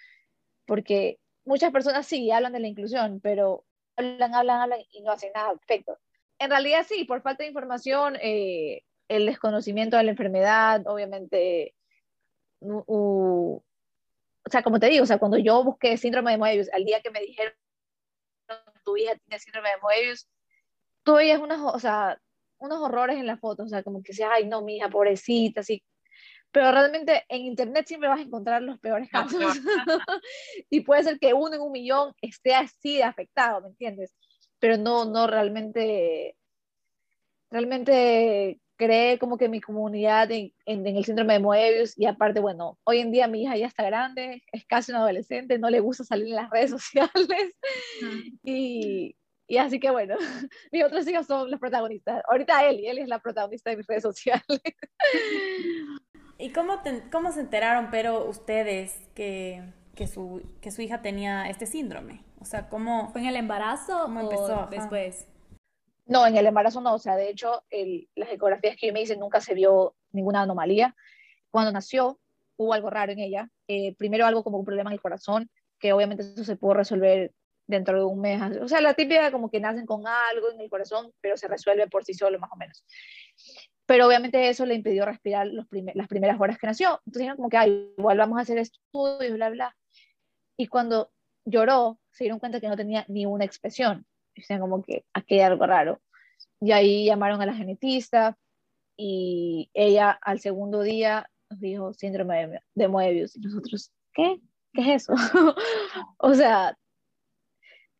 [0.66, 3.64] porque muchas personas sí hablan de la inclusión, pero
[3.96, 5.98] hablan, hablan, hablan y no hacen nada al respecto.
[6.38, 11.75] En realidad sí, por falta de información, eh, el desconocimiento de la enfermedad, obviamente,
[12.64, 17.01] o sea, como te digo, o sea, cuando yo busqué síndrome de Moebius, al día
[17.01, 17.53] que me dijeron
[18.85, 20.29] tu hija tiene síndrome de Moebius,
[21.05, 22.20] tú veías unos, o sea,
[22.59, 25.61] unos horrores en la foto, o sea, como que decías, ay, no, mi hija, pobrecita,
[25.61, 25.83] así.
[26.51, 29.40] Pero realmente en internet siempre vas a encontrar los peores casos.
[30.70, 34.14] y puede ser que uno en un millón esté así de afectado, ¿me entiendes?
[34.59, 36.37] Pero no, no realmente,
[37.51, 42.79] realmente cree como que mi comunidad en, en, el síndrome de Moebius y aparte, bueno,
[42.85, 46.05] hoy en día mi hija ya está grande, es casi una adolescente, no le gusta
[46.05, 47.55] salir en las redes sociales
[48.42, 49.16] y,
[49.47, 50.16] y así que bueno,
[50.73, 52.23] mis otros hijos son los protagonistas.
[52.29, 54.42] Ahorita Eli, Eli es la protagonista de mis redes sociales.
[56.38, 56.81] ¿Y cómo,
[57.12, 59.62] cómo se enteraron, pero ustedes, que,
[59.95, 62.25] que, su, que su hija tenía este síndrome?
[62.40, 65.29] O sea, ¿cómo fue en el embarazo ¿Cómo empezó después?
[66.07, 66.95] No, en el embarazo no.
[66.95, 70.95] O sea, de hecho, el, las ecografías que me hice nunca se vio ninguna anomalía.
[71.51, 72.19] Cuando nació,
[72.57, 73.51] hubo algo raro en ella.
[73.69, 77.33] Eh, primero algo como un problema en el corazón, que obviamente eso se pudo resolver
[77.67, 78.41] dentro de un mes.
[78.61, 81.88] O sea, la típica como que nacen con algo en el corazón, pero se resuelve
[81.88, 82.85] por sí solo más o menos.
[83.87, 85.67] Pero obviamente eso le impidió respirar las
[86.09, 87.01] primeras horas que nació.
[87.07, 89.77] Entonces dijeron como que, ay, igual vamos a hacer estudios, bla, bla.
[90.57, 91.11] Y cuando
[91.45, 94.07] lloró, se dieron cuenta que no tenía ni una expresión.
[94.35, 96.01] Decían como que aquí hay algo raro.
[96.61, 98.37] Y ahí llamaron a la genetista
[98.97, 103.37] y ella al segundo día nos dijo síndrome de, de Moebius.
[103.37, 104.40] Y nosotros, ¿qué?
[104.73, 105.14] ¿Qué es eso?
[106.18, 106.77] o sea,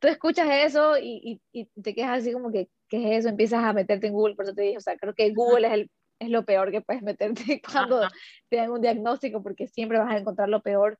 [0.03, 3.29] tú escuchas eso y, y, te quedas así como que, ¿qué es eso?
[3.29, 5.73] Empiezas a meterte en Google, por eso te dije, o sea, creo que Google es,
[5.75, 8.01] el, es lo peor que puedes meterte cuando
[8.49, 10.99] te dan un diagnóstico, porque siempre vas a encontrar lo peor.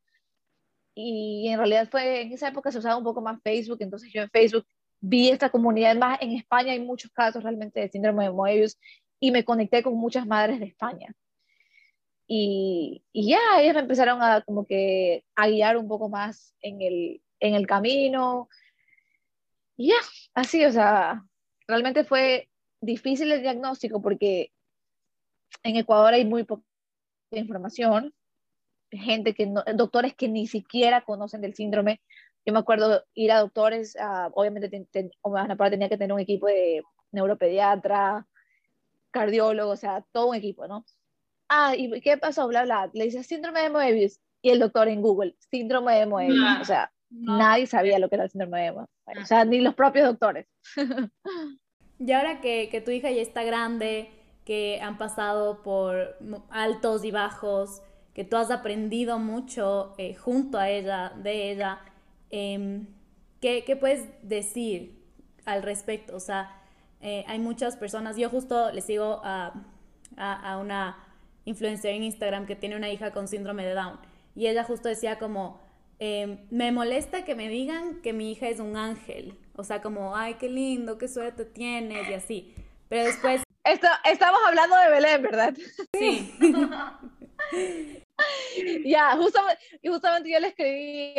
[0.95, 4.23] Y en realidad fue, en esa época se usaba un poco más Facebook, entonces yo
[4.23, 4.67] en Facebook
[5.03, 8.79] vi esta comunidad, más en España hay muchos casos realmente de síndrome de Moebius,
[9.21, 11.15] y me conecté con muchas madres de España.
[12.27, 16.81] Y, y ya, ellas me empezaron a como que a guiar un poco más en
[16.81, 18.49] el, en el camino,
[19.77, 19.97] y ya,
[20.35, 21.25] así, o sea,
[21.67, 22.49] realmente fue
[22.81, 24.53] difícil el diagnóstico porque
[25.63, 26.63] en Ecuador hay muy poca
[27.33, 28.15] información,
[28.91, 32.01] gente que no, doctores que ni siquiera conocen del síndrome.
[32.45, 33.97] Yo me acuerdo ir a doctores,
[34.33, 35.11] obviamente ten, ten,
[35.71, 38.27] tenía que tener un equipo de neuropediatra,
[39.11, 40.85] cardiólogo, o sea, todo un equipo, ¿no?
[41.49, 42.49] Ah, ¿y qué pasó?
[42.49, 42.91] Bla, bla.
[42.95, 46.91] Le dice síndrome de Moebius y el doctor en Google, síndrome de Moebius, o sea,
[47.13, 48.89] Nadie sabía lo que era el síndrome de Eva.
[49.21, 50.47] O sea, ni los propios doctores.
[51.99, 54.11] y ahora que, que, tu hija ya está grande,
[54.45, 56.17] que han pasado por
[56.51, 57.83] altos y bajos,
[58.15, 61.81] que tú has aprendido mucho eh, junto a ella, de ella,
[62.33, 62.83] eh,
[63.41, 65.01] ¿qué, ¿qué, puedes decir
[65.45, 66.17] al respecto?
[66.17, 66.61] O sea,
[67.01, 69.53] eh, hay muchas personas, yo justo le sigo a,
[70.17, 70.99] a, a una
[71.45, 74.01] influencer en Instagram que tiene una hija con síndrome de Down
[74.35, 75.61] y ella justo decía como,
[76.05, 79.39] Em, me molesta que me digan que mi hija es un ángel.
[79.55, 82.55] O sea, como, ay, qué lindo, qué suerte tienes y así.
[82.89, 83.45] Pero después...
[83.63, 85.55] Esto, estamos hablando de Belén, ¿verdad?
[85.95, 86.35] Sí.
[88.85, 91.15] ya, justamente, justamente yo le escribí,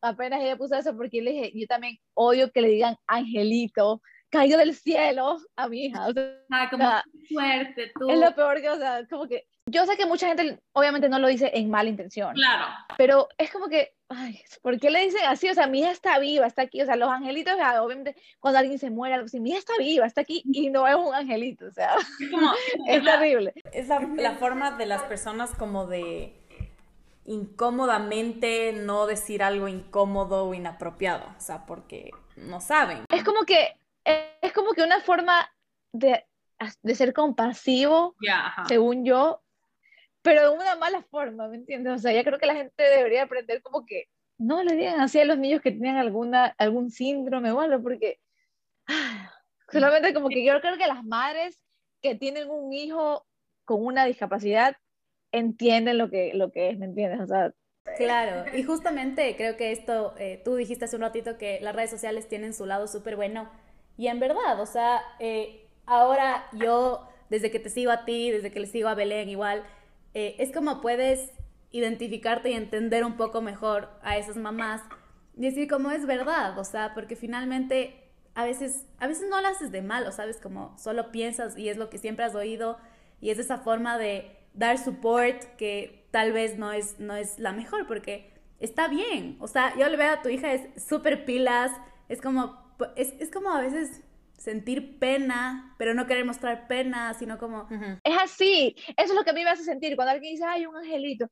[0.00, 4.58] apenas ella puso eso, porque le dije, yo también odio que le digan angelito, caído
[4.58, 6.06] del cielo a mi hija.
[6.06, 6.88] O sea, ah, como
[7.28, 8.10] suerte, tú.
[8.10, 11.18] Es lo peor que, o sea, como que yo sé que mucha gente obviamente no
[11.18, 12.34] lo dice en mala intención.
[12.34, 12.66] Claro.
[12.96, 15.48] Pero es como que, ay, ¿por qué le dicen así?
[15.48, 16.80] O sea, mi hija está viva, está aquí.
[16.80, 20.06] O sea, los angelitos, obviamente, cuando alguien se muere, algo así, mi hija está viva,
[20.06, 21.66] está aquí y no es un angelito.
[21.66, 22.52] O sea, es, como,
[22.88, 23.52] es, terrible.
[23.72, 26.37] es la, la forma de las personas como de
[27.28, 31.26] incómodamente no decir algo incómodo o inapropiado.
[31.36, 33.04] O sea, porque no saben.
[33.10, 35.48] Es como que, es como que una forma
[35.92, 36.24] de,
[36.82, 38.16] de ser compasivo,
[38.66, 39.42] según yo,
[40.22, 41.92] pero de una mala forma, ¿me entiendes?
[41.92, 45.20] O sea, ya creo que la gente debería aprender como que no le digan así
[45.20, 48.20] a los niños que tienen alguna, algún síndrome o algo, porque
[48.86, 49.32] ah,
[49.70, 51.60] solamente como que yo creo que las madres
[52.00, 53.26] que tienen un hijo
[53.64, 54.76] con una discapacidad
[55.32, 57.20] entienden lo que, lo que es, ¿me entiendes?
[57.20, 57.52] O sea,
[57.96, 61.90] Claro, y justamente creo que esto, eh, tú dijiste hace un ratito que las redes
[61.90, 63.48] sociales tienen su lado súper bueno,
[63.96, 68.50] y en verdad, o sea, eh, ahora yo, desde que te sigo a ti, desde
[68.50, 69.64] que le sigo a Belén igual,
[70.14, 71.32] eh, es como puedes
[71.72, 74.82] identificarte y entender un poco mejor a esas mamás
[75.36, 77.94] y decir como es verdad, o sea, porque finalmente
[78.34, 80.38] a veces, a veces no lo haces de malo, ¿sabes?
[80.38, 82.78] Como solo piensas y es lo que siempre has oído
[83.20, 87.52] y es esa forma de dar support que tal vez no es, no es la
[87.52, 89.36] mejor porque está bien.
[89.40, 91.70] O sea, yo le veo a tu hija, es súper pilas,
[92.08, 94.02] es como, es, es, como a veces
[94.36, 97.68] sentir pena, pero no querer mostrar pena, sino como...
[98.02, 100.66] Es así, eso es lo que a mí me hace sentir cuando alguien dice, ay,
[100.66, 101.30] un angelito.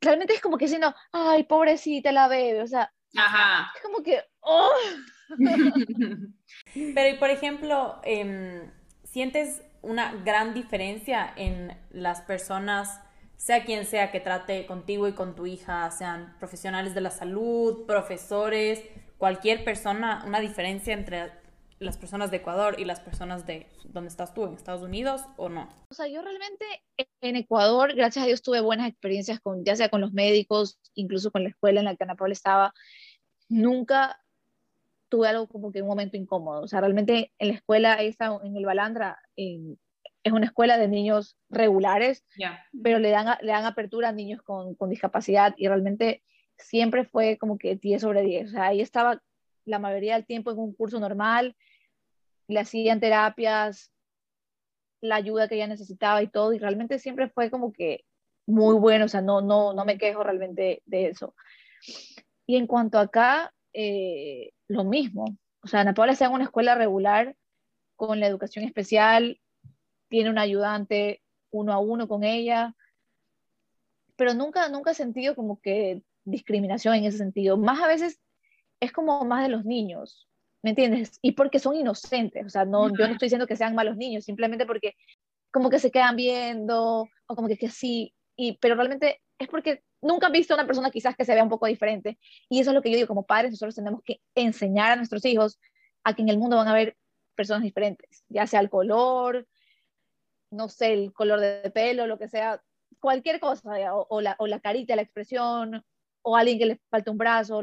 [0.00, 3.70] Realmente es como que diciendo, ay, pobrecita la bebé, o sea, Ajá.
[3.76, 4.72] es como que, oh.
[6.74, 8.68] pero, y por ejemplo, eh,
[9.04, 13.00] ¿sientes una gran diferencia en las personas,
[13.36, 17.84] sea quien sea que trate contigo y con tu hija, sean profesionales de la salud,
[17.86, 18.82] profesores,
[19.18, 21.32] cualquier persona, una diferencia entre
[21.82, 25.48] las personas de Ecuador y las personas de donde estás tú, en Estados Unidos o
[25.48, 25.68] no?
[25.90, 26.64] O sea, yo realmente
[27.20, 31.30] en Ecuador, gracias a Dios, tuve buenas experiencias con, ya sea con los médicos, incluso
[31.30, 32.74] con la escuela en la que Ana Paula estaba.
[33.48, 34.21] Nunca
[35.12, 36.62] tuve algo como que un momento incómodo.
[36.62, 41.36] O sea, realmente en la escuela esa, en el Balandra, es una escuela de niños
[41.50, 42.24] regulares,
[42.82, 46.22] pero le dan, le dan apertura a niños con, con, discapacidad y realmente
[46.56, 48.48] siempre fue como que 10 sobre 10.
[48.48, 49.22] O sea, ahí estaba
[49.66, 51.56] la mayoría del tiempo en un curso normal,
[52.48, 53.92] le hacían terapias,
[55.02, 58.06] la ayuda que ella necesitaba y todo, y realmente siempre fue como que
[58.46, 61.34] muy bueno, o sea, no, no, no me quejo realmente de eso.
[62.46, 65.36] Y en cuanto a acá, eh, lo mismo.
[65.62, 67.36] O sea, Ana Paula está en una escuela regular
[67.96, 69.40] con la educación especial,
[70.08, 72.74] tiene un ayudante uno a uno con ella,
[74.16, 77.56] pero nunca, nunca he sentido como que discriminación en ese sentido.
[77.56, 78.20] Más a veces
[78.80, 80.28] es como más de los niños,
[80.62, 81.18] ¿me entiendes?
[81.22, 84.24] Y porque son inocentes, o sea, no, yo no estoy diciendo que sean malos niños,
[84.24, 84.94] simplemente porque
[85.52, 89.82] como que se quedan viendo, o como que, que sí, y, pero realmente es porque
[90.00, 92.18] nunca han visto a una persona quizás que se vea un poco diferente.
[92.48, 95.24] Y eso es lo que yo digo, como padres nosotros tenemos que enseñar a nuestros
[95.24, 95.58] hijos
[96.04, 96.96] a que en el mundo van a haber
[97.34, 99.46] personas diferentes, ya sea el color,
[100.50, 102.62] no sé, el color de pelo, lo que sea,
[103.00, 105.84] cualquier cosa, o, la, o la carita, la expresión,
[106.22, 107.62] o alguien que le falta un brazo.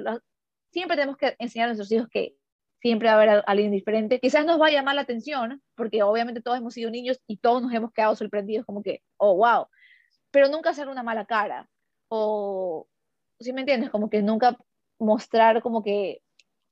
[0.72, 2.36] siempre tenemos que enseñar a nuestros hijos que
[2.82, 4.20] siempre va a haber alguien diferente.
[4.20, 7.62] Quizás nos va a llamar la atención, porque obviamente todos hemos sido niños y todos
[7.62, 9.68] nos hemos quedado sorprendidos como que, oh, wow,
[10.32, 11.68] pero nunca hacer una mala cara
[12.10, 12.88] o,
[13.40, 13.90] si me entiendes?
[13.90, 14.58] Como que nunca
[14.98, 16.22] mostrar como que,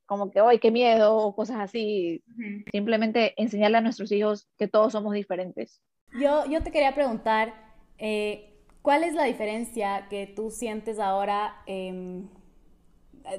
[0.06, 1.16] como que, ¡ay, qué miedo!
[1.16, 2.24] o cosas así.
[2.72, 5.82] Simplemente enseñarle a nuestros hijos que todos somos diferentes.
[6.20, 7.54] Yo, yo te quería preguntar,
[7.98, 12.28] eh, ¿cuál es la diferencia que tú sientes ahora em,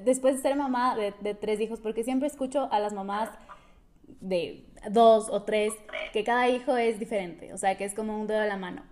[0.04, 1.81] después de ser mamá de, de, tres hijos?
[1.81, 3.31] Porque siempre escucho a las mamás
[4.20, 5.72] de dos o tres
[6.12, 8.83] que cada hijo es diferente, o sea, que es como un dedo de la mano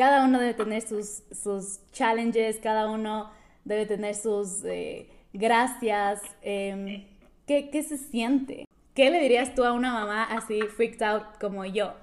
[0.00, 3.30] cada uno debe tener sus, sus challenges, cada uno
[3.66, 6.22] debe tener sus eh, gracias.
[6.40, 7.06] Em,
[7.46, 8.64] ¿qué, ¿Qué se siente?
[8.94, 11.94] ¿Qué le dirías tú a una mamá así freaked out como yo?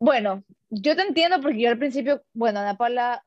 [0.00, 3.22] Bueno, yo te entiendo porque yo al principio, bueno, Ana Paula,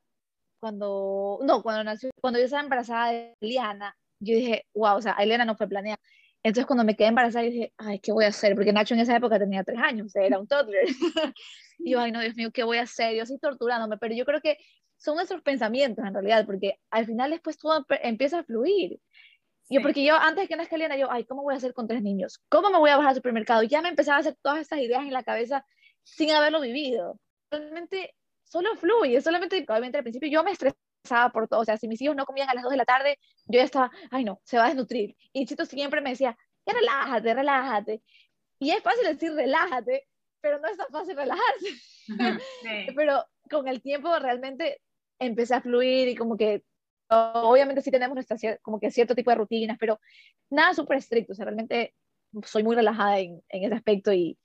[0.60, 5.18] cuando, no, cuando nació, cuando yo estaba embarazada de Eliana, yo dije, wow, o sea,
[5.20, 6.00] Eliana no fue planeada.
[6.42, 8.56] Entonces cuando me quedé embarazada, dije, ay, ¿qué voy a hacer?
[8.56, 10.88] Porque Nacho en esa época tenía tres años, era un toddler.
[11.80, 13.16] Y yo, ay, no, Dios mío, ¿qué voy a hacer?
[13.16, 14.58] Yo estoy torturándome, pero yo creo que
[14.98, 19.00] son nuestros pensamientos en realidad, porque al final después todo empieza a fluir.
[19.70, 21.88] Yo, porque yo antes de que nazca Eliana, yo, ay, ¿cómo voy a hacer con
[21.88, 22.40] tres niños?
[22.50, 23.64] ¿Cómo me voy a bajar al supermercado?
[23.64, 25.64] Ya me empezaba a hacer todas estas ideas en la cabeza
[26.04, 27.20] sin haberlo vivido.
[27.52, 31.88] Realmente solo fluye, solamente, obviamente al principio yo me estresaba por todo, o sea, si
[31.88, 34.42] mis hijos no comían a las 2 de la tarde, yo ya estaba, ay no,
[34.44, 35.16] se va a desnutrir.
[35.34, 38.04] Y Chito siempre me decía, ya relájate, relájate.
[38.60, 40.08] Y es fácil decir relájate,
[40.42, 41.68] pero no es tan fácil relajarse.
[42.96, 44.82] pero con el tiempo realmente
[45.20, 46.64] empecé a fluir y como que
[47.10, 50.00] obviamente sí tenemos nuestra, como que cierto tipo de rutinas, pero
[50.50, 51.96] nada súper estricto, o sea, realmente
[52.44, 54.38] soy muy relajada en, en, ese aspecto y,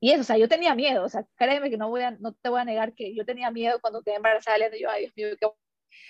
[0.00, 2.34] y eso, o sea, yo tenía miedo, o sea, créeme que no, voy a, no
[2.34, 5.12] te voy a negar que yo tenía miedo cuando quedé embarazada, y yo, ay Dios
[5.16, 5.46] mío, ¿qué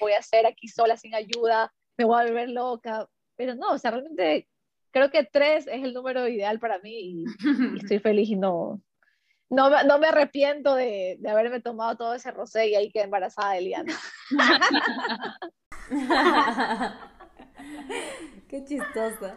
[0.01, 1.73] voy a hacer aquí sola, sin ayuda?
[1.97, 4.49] Me voy a volver loca, pero no, o sea, realmente
[4.91, 7.25] creo que tres es el número ideal para mí y,
[7.75, 8.83] y estoy feliz y no,
[9.51, 13.53] no, no me arrepiento de, de, haberme tomado todo ese rosé y ahí quedé embarazada
[13.53, 13.95] de Eliana.
[18.49, 19.37] Qué chistosa.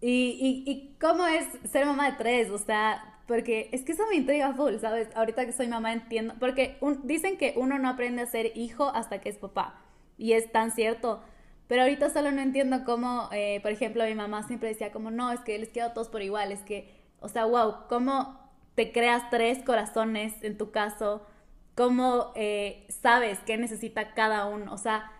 [0.00, 2.50] ¿Y, y, ¿Y cómo es ser mamá de tres?
[2.50, 5.08] O sea, porque es que eso me intriga full, ¿sabes?
[5.14, 9.20] Ahorita que soy mamá entiendo, porque dicen que uno no aprende a ser hijo hasta
[9.20, 9.78] que es papá,
[10.16, 11.22] y es tan cierto,
[11.68, 15.30] pero ahorita solo no entiendo cómo, eh, por ejemplo, mi mamá siempre decía como, no,
[15.30, 18.47] es que les quedo todos por igual, es que, o sea, wow, cómo
[18.78, 21.26] te creas tres corazones en tu caso,
[21.74, 25.10] cómo eh, sabes qué necesita cada uno, o sea,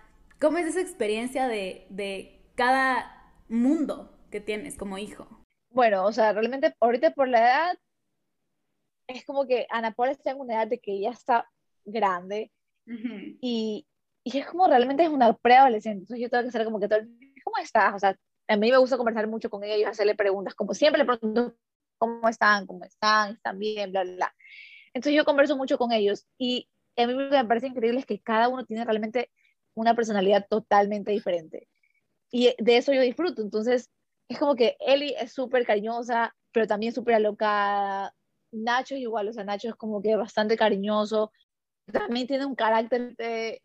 [0.41, 5.27] cómo es esa experiencia de, de cada mundo que tienes como hijo.
[5.71, 7.79] Bueno, o sea, realmente ahorita por la edad
[9.09, 11.51] es como que Ana Paula está en una edad de que ella está
[11.85, 12.53] grande
[12.87, 13.89] y,
[14.23, 17.01] y, es como realmente es una preadolescente, entonces yo tengo que ser como que todo,
[17.43, 17.93] ¿cómo estás?
[17.93, 21.03] O sea, a mí me gusta conversar mucho con ella y hacerle preguntas, como siempre
[21.03, 21.57] le pregunto
[21.99, 24.35] cómo están, cómo están, están bien, bla, bla, bla.
[24.95, 28.07] Entonces yo converso mucho con ellos y a mí lo que me parece increíble es
[28.07, 29.31] que cada uno tiene realmente
[29.75, 31.69] una personalidad totalmente diferente.
[32.31, 33.43] Y de eso yo disfruto.
[33.43, 33.91] Entonces,
[34.29, 38.15] es como que Eli es súper cariñosa, pero también súper alocada,
[38.51, 41.33] Nacho es igual, o sea, Nacho es como que bastante cariñoso,
[41.93, 43.63] también tiene un carácter de,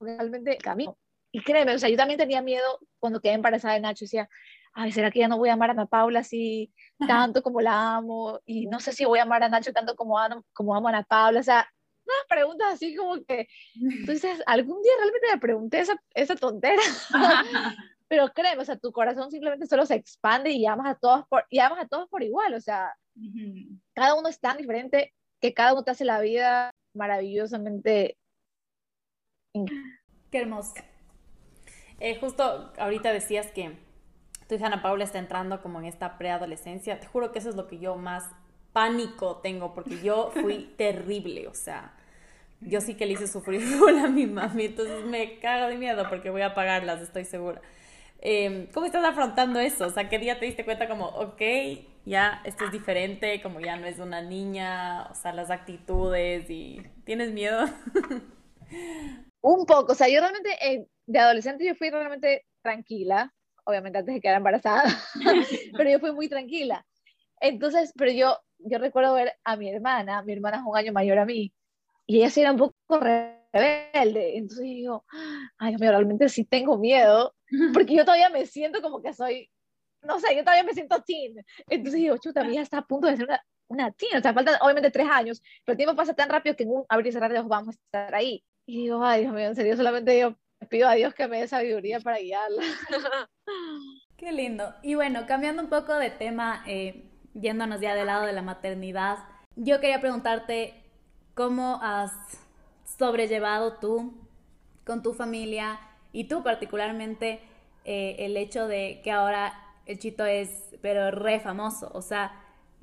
[0.00, 0.96] realmente camino.
[1.32, 2.64] Y créeme, o sea, yo también tenía miedo
[2.98, 4.28] cuando quedé embarazada de Nacho, decía,
[4.76, 6.72] ay, ¿será que ya no voy a amar a Ana Paula así
[7.32, 8.40] tanto como la amo?
[8.44, 10.90] Y no sé si voy a amar a Nacho tanto como, amo, como amo a
[10.90, 11.68] Ana Paula, o sea,
[12.04, 16.82] unas preguntas así como que, entonces, algún día realmente me pregunté esa, esa tontera.
[18.08, 21.44] Pero créeme, o sea, tu corazón simplemente solo se expande y amas a todos por,
[21.50, 22.94] y amas a todos por igual, o sea,
[23.94, 28.16] cada uno es tan diferente que cada uno te hace la vida maravillosamente.
[30.30, 30.74] Qué hermoso.
[31.98, 33.85] Eh, justo ahorita decías que
[34.48, 37.00] tu hija Ana Paula está entrando como en esta preadolescencia.
[37.00, 38.24] Te juro que eso es lo que yo más
[38.72, 41.94] pánico tengo, porque yo fui terrible, o sea,
[42.60, 43.62] yo sí que le hice sufrir
[44.04, 47.62] a mi mami, entonces me cago de miedo porque voy a pagarlas, estoy segura.
[48.20, 49.86] Em, ¿Cómo estás afrontando eso?
[49.86, 51.40] O sea, ¿qué día te diste cuenta como, ok,
[52.04, 56.82] ya esto es diferente, como ya no es una niña, o sea, las actitudes y
[57.04, 57.64] tienes miedo?
[59.40, 63.32] Un poco, o sea, yo realmente eh, de adolescente yo fui realmente tranquila,
[63.66, 64.84] obviamente antes de quedar embarazada,
[65.76, 66.86] pero yo fui muy tranquila.
[67.40, 71.18] Entonces, pero yo, yo recuerdo ver a mi hermana, mi hermana es un año mayor
[71.18, 71.52] a mí,
[72.06, 74.38] y ella sí era un poco rebelde.
[74.38, 75.04] Entonces yo digo,
[75.58, 77.34] ay, Dios mío, realmente sí tengo miedo,
[77.74, 79.50] porque yo todavía me siento como que soy
[80.06, 81.44] no sé, yo todavía me siento teen.
[81.68, 84.16] Entonces digo, chuta, mía está a punto de ser una, una teen.
[84.16, 86.84] O sea, faltan obviamente tres años, pero el tiempo pasa tan rápido que en un
[86.88, 88.42] abrir y cerrar de ojos vamos a estar ahí.
[88.66, 90.36] Y digo, ay, Dios mío, en serio, solamente yo
[90.68, 92.62] pido a Dios que me dé sabiduría para guiarla.
[94.16, 94.74] Qué lindo.
[94.82, 99.18] Y bueno, cambiando un poco de tema, eh, yéndonos ya del lado de la maternidad,
[99.56, 100.74] yo quería preguntarte
[101.34, 102.12] cómo has
[102.98, 104.14] sobrellevado tú
[104.84, 105.80] con tu familia
[106.12, 107.40] y tú particularmente
[107.84, 109.52] eh, el hecho de que ahora
[109.84, 111.90] el chito es, pero re famoso.
[111.92, 112.32] O sea,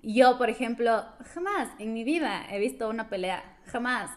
[0.01, 1.03] yo, por ejemplo,
[1.34, 4.11] jamás en mi vida he visto una pelea, jamás.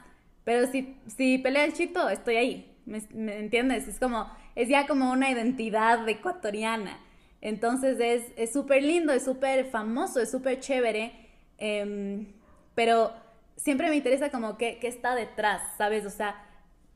[0.45, 2.76] Pero si, si pelea el chito, estoy ahí.
[2.87, 3.03] ¿Me,
[3.39, 3.89] entiendes?
[3.89, 6.99] Es como, es ya como una identidad ecuatoriana.
[7.41, 7.99] Entonces
[8.37, 11.13] es súper lindo, es súper famoso, es súper chévere.
[11.59, 12.27] Em,
[12.75, 13.13] pero
[13.57, 16.07] siempre me interesa como qué, qué está detrás, ¿sabes?
[16.07, 16.43] O sea,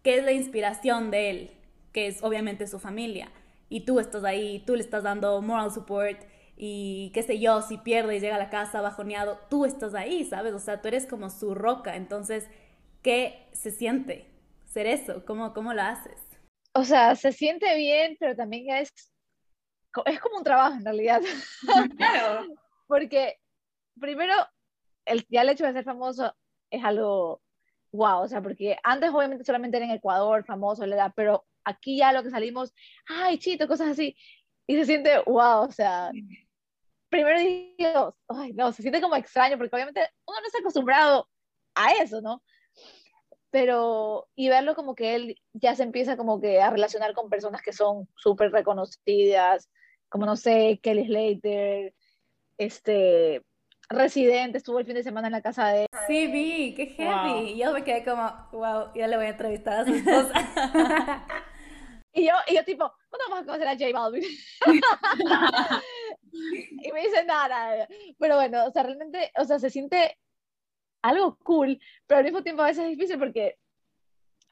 [0.02, 1.50] qué es la inspiración de él,
[1.92, 3.30] que es obviamente su familia
[3.70, 6.18] y tú estás ahí, tú le estás dando moral support
[6.56, 10.24] y qué sé yo, si pierde y llega a la casa bajoneado, tú estás ahí,
[10.24, 10.52] ¿sabes?
[10.52, 12.48] O sea, tú eres como su roca, entonces,
[13.00, 14.26] ¿qué se siente
[14.70, 15.24] ser eso?
[15.26, 16.20] ¿Cómo, cómo lo haces?
[16.72, 18.92] O sea, se siente bien, pero también es,
[20.06, 21.20] es como un trabajo en realidad.
[21.98, 22.46] Claro.
[22.86, 23.38] Porque
[24.00, 24.34] primero,
[25.04, 26.34] el, ya el hecho de ser famoso
[26.70, 27.42] es algo
[27.92, 31.12] wow, o sea, porque antes obviamente solamente era en Ecuador famoso, ¿verdad?
[31.16, 32.72] Pero aquí ya lo que salimos,
[33.08, 34.16] ay, chito, cosas así,
[34.66, 36.10] y se siente, wow, o sea,
[37.08, 41.28] primero digo, ay, no, se siente como extraño, porque obviamente uno no está acostumbrado
[41.74, 42.42] a eso, ¿no?
[43.50, 47.62] Pero, y verlo como que él ya se empieza como que a relacionar con personas
[47.62, 49.68] que son súper reconocidas,
[50.08, 51.94] como no sé, Kelly Slater,
[52.58, 53.42] este,
[53.88, 55.86] Residente, estuvo el fin de semana en la casa de...
[56.06, 57.56] Sí, vi, qué heavy.
[57.56, 61.26] Yo me quedé como, wow, ya le voy a entrevistar a su esposa.
[62.12, 64.24] Y yo, y yo tipo, ¿cuándo vamos a conocer a J Balvin?
[66.82, 67.86] y me dice nada.
[68.18, 70.18] Pero bueno, o sea, realmente, o sea, se siente
[71.02, 73.58] algo cool, pero al mismo tiempo a veces es difícil porque,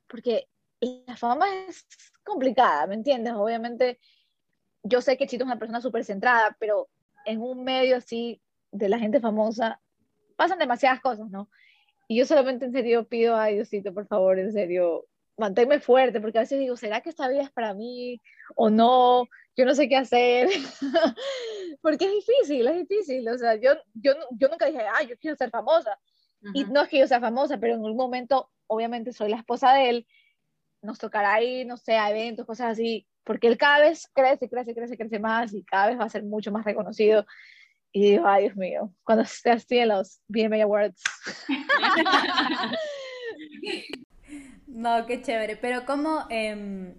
[0.07, 0.49] porque
[0.80, 1.86] la fama es
[2.24, 3.34] complicada, ¿me entiendes?
[3.34, 3.99] Obviamente,
[4.82, 6.88] yo sé que Chito es una persona súper centrada, pero
[7.26, 8.40] en un medio así
[8.70, 9.80] de la gente famosa
[10.36, 11.51] pasan demasiadas cosas, ¿no?
[12.07, 16.38] Y yo solamente en serio pido a Diosito, por favor, en serio, manténme fuerte, porque
[16.38, 18.20] a veces digo, ¿será que esta vida es para mí
[18.55, 19.26] o no?
[19.57, 20.49] Yo no sé qué hacer,
[21.82, 25.36] porque es difícil, es difícil, o sea, yo, yo, yo nunca dije, ah, yo quiero
[25.36, 25.99] ser famosa,
[26.55, 29.72] y no es que yo sea famosa, pero en un momento, obviamente, soy la esposa
[29.74, 30.07] de él,
[30.82, 34.74] nos tocará ir, no sé, a eventos, cosas así, porque él cada vez crece, crece,
[34.74, 37.26] crece, crece más y cada vez va a ser mucho más reconocido.
[37.93, 41.03] Y digo, ay, Dios mío, cuando esté así en los BMA Awards.
[44.66, 45.57] no, qué chévere.
[45.57, 46.95] Pero ¿cómo em,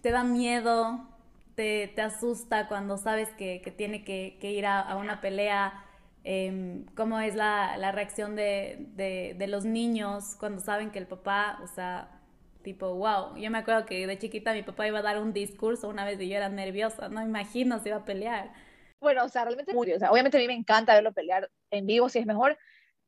[0.00, 1.08] te da miedo,
[1.54, 5.84] te, te, asusta cuando sabes que, que tiene que, que ir a, a, una pelea?
[6.30, 11.06] Eh, ¿Cómo es la, la reacción de, de, de, los niños cuando saben que el
[11.06, 12.20] papá, o sea,
[12.62, 15.88] tipo, wow, yo me acuerdo que de chiquita mi papá iba a dar un discurso
[15.88, 18.52] una vez y yo era nerviosa, no imagino si iba a pelear.
[19.00, 21.86] Bueno, o sea, realmente muy, o sea, obviamente a mí me encanta verlo pelear en
[21.86, 22.58] vivo si es mejor,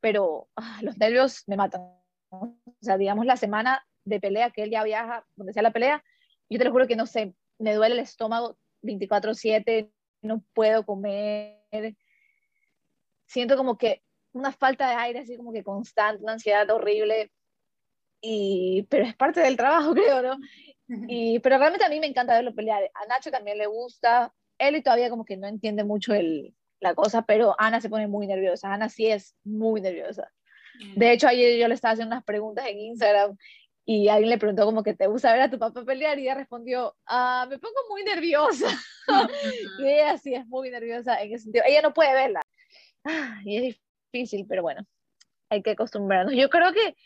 [0.01, 1.93] pero ah, los nervios me matan.
[2.31, 6.03] O sea, digamos la semana de pelea que él ya viaja, donde sea la pelea,
[6.49, 9.91] yo te lo juro que no sé, me duele el estómago 24/7,
[10.23, 11.59] no puedo comer,
[13.31, 14.03] siento como que
[14.33, 17.31] una falta de aire así como que constante, una ansiedad horrible,
[18.21, 20.37] y, pero es parte del trabajo, creo, ¿no?
[21.09, 22.83] Y, pero realmente a mí me encanta verlo pelear.
[22.95, 24.35] A Nacho también le gusta.
[24.59, 28.09] Él y todavía como que no entiende mucho el, la cosa, pero Ana se pone
[28.09, 28.73] muy nerviosa.
[28.73, 30.33] Ana sí es muy nerviosa.
[30.97, 33.37] De hecho, ayer yo le estaba haciendo unas preguntas en Instagram
[33.85, 36.35] y alguien le preguntó como que te gusta ver a tu papá pelear y ella
[36.35, 38.67] respondió, ah, me pongo muy nerviosa.
[39.79, 41.65] y ella sí es muy nerviosa en ese sentido.
[41.69, 42.41] Ella no puede verla.
[43.05, 43.81] Ah, y es
[44.13, 44.87] difícil, pero bueno,
[45.49, 46.35] hay que acostumbrarnos.
[46.35, 46.97] Yo creo que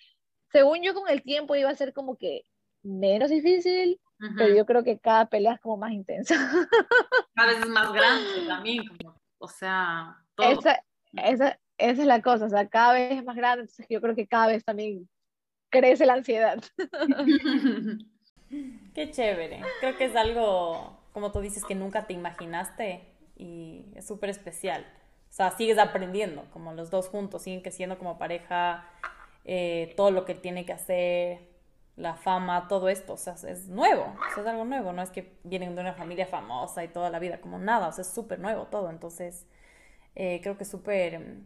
[0.50, 2.44] según yo con el tiempo iba a ser como que
[2.82, 4.00] menos difícil,
[4.36, 6.34] pero yo creo que cada pelea es como más intensa.
[7.34, 10.60] Cada vez es más grande también, como, o sea, todo.
[10.60, 14.00] Esa, esa, esa es la cosa, o sea, cada vez es más grande, entonces yo
[14.00, 15.08] creo que cada vez también
[15.68, 16.62] crece la ansiedad.
[18.94, 19.62] Qué chévere.
[19.80, 23.04] Creo que es algo, como tú dices, que nunca te imaginaste
[23.36, 24.86] y es súper especial.
[25.34, 28.86] O sea, sigues aprendiendo, como los dos juntos, siguen creciendo como pareja,
[29.44, 31.40] eh, todo lo que tiene que hacer,
[31.96, 35.74] la fama, todo esto, o sea, es nuevo, es algo nuevo, no es que vienen
[35.74, 38.66] de una familia famosa y toda la vida, como nada, o sea, es súper nuevo
[38.66, 39.44] todo, entonces
[40.14, 41.38] eh, creo que es súper,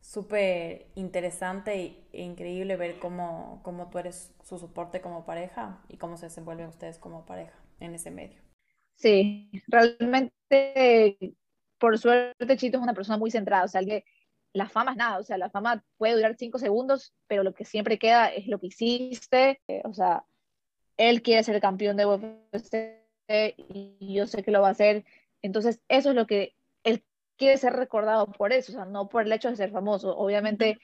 [0.00, 6.16] súper interesante e increíble ver cómo, cómo tú eres su soporte como pareja y cómo
[6.16, 8.40] se desenvuelven ustedes como pareja en ese medio.
[8.96, 11.36] Sí, realmente,
[11.78, 14.02] por suerte, Chito es una persona muy centrada, o sea, alguien
[14.56, 17.66] la fama es nada, o sea, la fama puede durar cinco segundos, pero lo que
[17.66, 20.24] siempre queda es lo que hiciste, eh, o sea,
[20.96, 25.04] él quiere ser campeón de UFC y yo sé que lo va a hacer,
[25.42, 26.54] entonces eso es lo que
[26.84, 27.04] él
[27.36, 30.78] quiere ser recordado por eso, o sea, no por el hecho de ser famoso, obviamente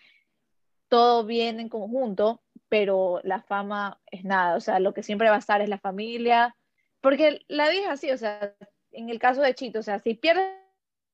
[0.88, 5.36] todo viene en conjunto, pero la fama es nada, o sea, lo que siempre va
[5.36, 6.54] a estar es la familia,
[7.00, 8.54] porque la vida es así, o sea,
[8.90, 10.61] en el caso de Chito, o sea, si pierdes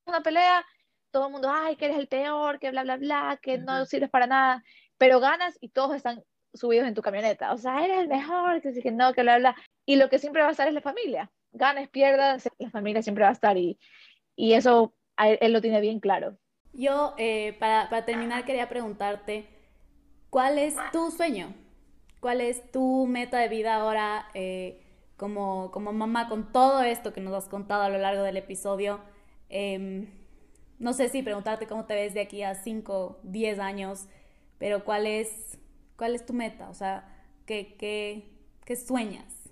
[0.09, 0.65] una pelea,
[1.11, 4.11] todo el mundo, ay, que eres el peor, que bla, bla, bla, que no sirves
[4.11, 4.63] para nada,
[4.99, 6.23] pero ganas y todos están
[6.55, 9.39] subidos en tu camioneta, o sea, eres el mejor, que sí, que no, que bla,
[9.39, 9.57] bla,
[9.87, 13.25] y lo que siempre va a estar es la familia, ganes, pierdas, la familia siempre
[13.25, 13.79] va a estar y,
[14.37, 16.37] y eso él, lo tiene bien claro.
[16.73, 19.49] Yo, eh, para, para terminar, quería preguntarte,
[20.31, 21.55] ¿cuál es tu sueño?
[22.21, 24.83] ¿Cuál es tu meta de vida ahora eh,
[25.17, 29.01] como, como mamá con todo esto que nos has contado a lo largo del episodio?
[29.49, 30.09] Eh,
[30.79, 34.07] no sé si preguntarte cómo te ves de aquí a 5, 10 años,
[34.59, 35.59] pero ¿cuál es,
[35.97, 36.69] cuál es tu meta?
[36.71, 37.09] O sea,
[37.47, 38.31] ¿qué, qué,
[38.65, 39.51] qué sueñas?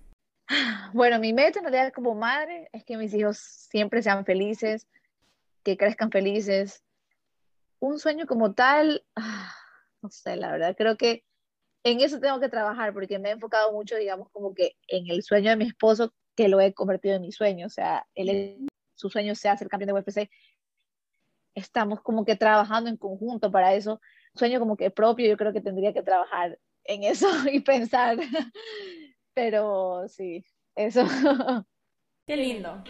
[0.92, 4.86] Bueno, mi meta en realidad como madre es que mis hijos siempre sean felices,
[5.64, 6.84] que crezcan felices.
[7.80, 9.52] Un sueño como tal, ah,
[10.00, 11.24] no sé, la verdad, creo que
[11.82, 15.22] en eso tengo que trabajar porque me he enfocado mucho, digamos, como que en el
[15.22, 17.66] sueño de mi esposo, que lo he convertido en mi sueño.
[17.66, 20.30] O sea, él, su sueño sea ser campeón de UFC,
[21.54, 24.00] estamos como que trabajando en conjunto para eso.
[24.34, 28.18] Sueño como que propio, yo creo que tendría que trabajar en eso y pensar.
[29.34, 30.44] Pero sí,
[30.74, 31.04] eso.
[32.26, 32.82] Qué lindo.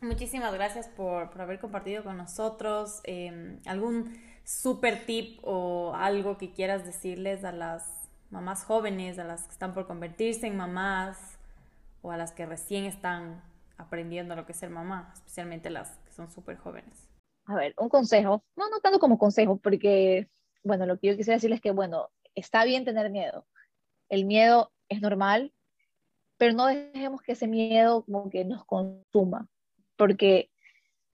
[0.00, 3.00] Muchísimas gracias por, por haber compartido con nosotros.
[3.04, 7.88] Em, ¿Algún super tip o algo que quieras decirles a las
[8.30, 11.38] mamás jóvenes, a las que están por convertirse en mamás
[12.02, 13.42] o a las que recién están
[13.76, 17.08] aprendiendo lo que es ser mamá, especialmente las que son súper jóvenes?
[17.46, 20.28] a ver, un consejo, no, no tanto como consejo, porque,
[20.62, 23.46] bueno, lo que yo quisiera decirles es que, bueno, está bien tener miedo.
[24.08, 25.52] El miedo es normal,
[26.38, 29.48] pero no dejemos que ese miedo como que nos consuma,
[29.96, 30.50] porque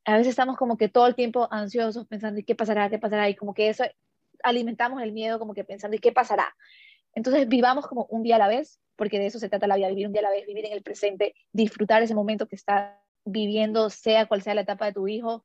[0.05, 2.89] a veces estamos como que todo el tiempo ansiosos pensando, ¿y qué pasará?
[2.91, 3.29] ¿Qué pasará?
[3.29, 3.85] Y como que eso
[4.43, 6.55] alimentamos el miedo como que pensando, ¿y qué pasará?
[7.15, 9.89] Entonces vivamos como un día a la vez, porque de eso se trata la vida,
[9.89, 12.97] vivir un día a la vez, vivir en el presente, disfrutar ese momento que estás
[13.25, 15.45] viviendo, sea cual sea la etapa de tu hijo,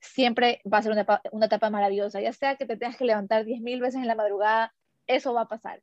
[0.00, 3.44] siempre va a ser una, una etapa maravillosa, ya sea que te tengas que levantar
[3.44, 4.74] 10.000 veces en la madrugada,
[5.06, 5.82] eso va a pasar.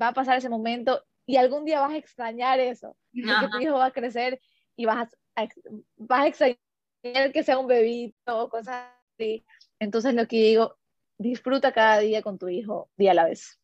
[0.00, 3.74] Va a pasar ese momento y algún día vas a extrañar eso, porque tu hijo
[3.74, 4.40] va a crecer
[4.76, 5.48] y vas a,
[5.96, 9.44] vas a extrañar que sea un bebito o cosas así.
[9.80, 10.76] Entonces lo que digo,
[11.18, 13.58] disfruta cada día con tu hijo, día a la vez.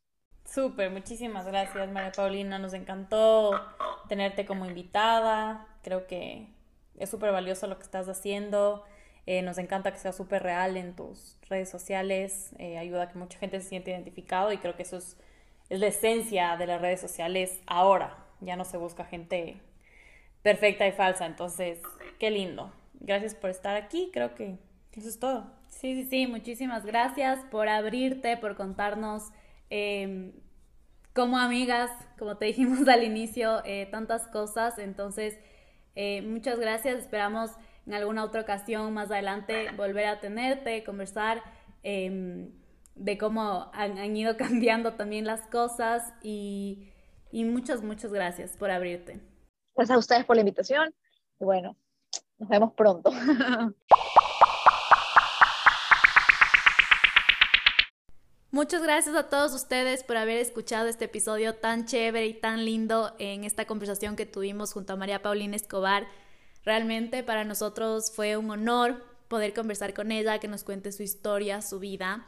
[0.44, 3.58] Súper, muchísimas gracias María Paulina, nos encantó
[4.08, 6.48] tenerte como invitada, creo que
[6.98, 8.84] es súper valioso lo que estás haciendo,
[9.24, 13.18] eh, nos encanta que sea súper real en tus redes sociales, eh, ayuda a que
[13.18, 15.16] mucha gente se siente identificado y creo que eso es,
[15.70, 19.56] es la esencia de las redes sociales ahora, ya no se busca gente
[20.42, 21.80] perfecta y falsa, entonces
[22.18, 22.72] qué lindo.
[23.00, 24.58] Gracias por estar aquí, creo que
[24.94, 25.50] eso es todo.
[25.68, 29.30] Sí, sí, sí, muchísimas gracias por abrirte, por contarnos
[29.74, 30.34] Em,
[31.14, 34.78] como amigas, como te dijimos al inicio, eh, tantas cosas.
[34.78, 35.38] Entonces,
[35.94, 36.98] eh, muchas gracias.
[36.98, 37.52] Esperamos
[37.86, 41.42] en alguna otra ocasión más adelante volver a tenerte, conversar
[41.82, 42.50] em,
[42.96, 46.90] de cómo han, ido cambiando también las cosas y,
[47.30, 49.20] y muchas, muchas gracias por abrirte.
[49.74, 50.94] Gracias a ustedes por la invitación
[51.40, 51.76] y bueno,
[52.38, 53.10] nos vemos pronto.
[58.54, 63.16] Muchas gracias a todos ustedes por haber escuchado este episodio tan chévere y tan lindo
[63.18, 66.06] en esta conversación que tuvimos junto a María Paulina Escobar.
[66.62, 71.62] Realmente para nosotros fue un honor poder conversar con ella, que nos cuente su historia,
[71.62, 72.26] su vida.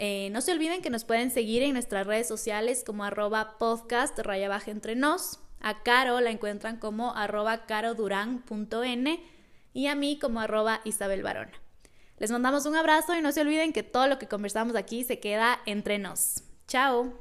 [0.00, 4.18] Eh, no se olviden que nos pueden seguir en nuestras redes sociales como arroba podcast
[4.18, 5.38] raya baja entre nos.
[5.60, 9.20] A Caro la encuentran como arroba carodurán.n
[9.72, 11.59] y a mí como arroba Isabel Barona.
[12.20, 15.20] Les mandamos un abrazo y no se olviden que todo lo que conversamos aquí se
[15.20, 16.42] queda entre nos.
[16.68, 17.14] Chao.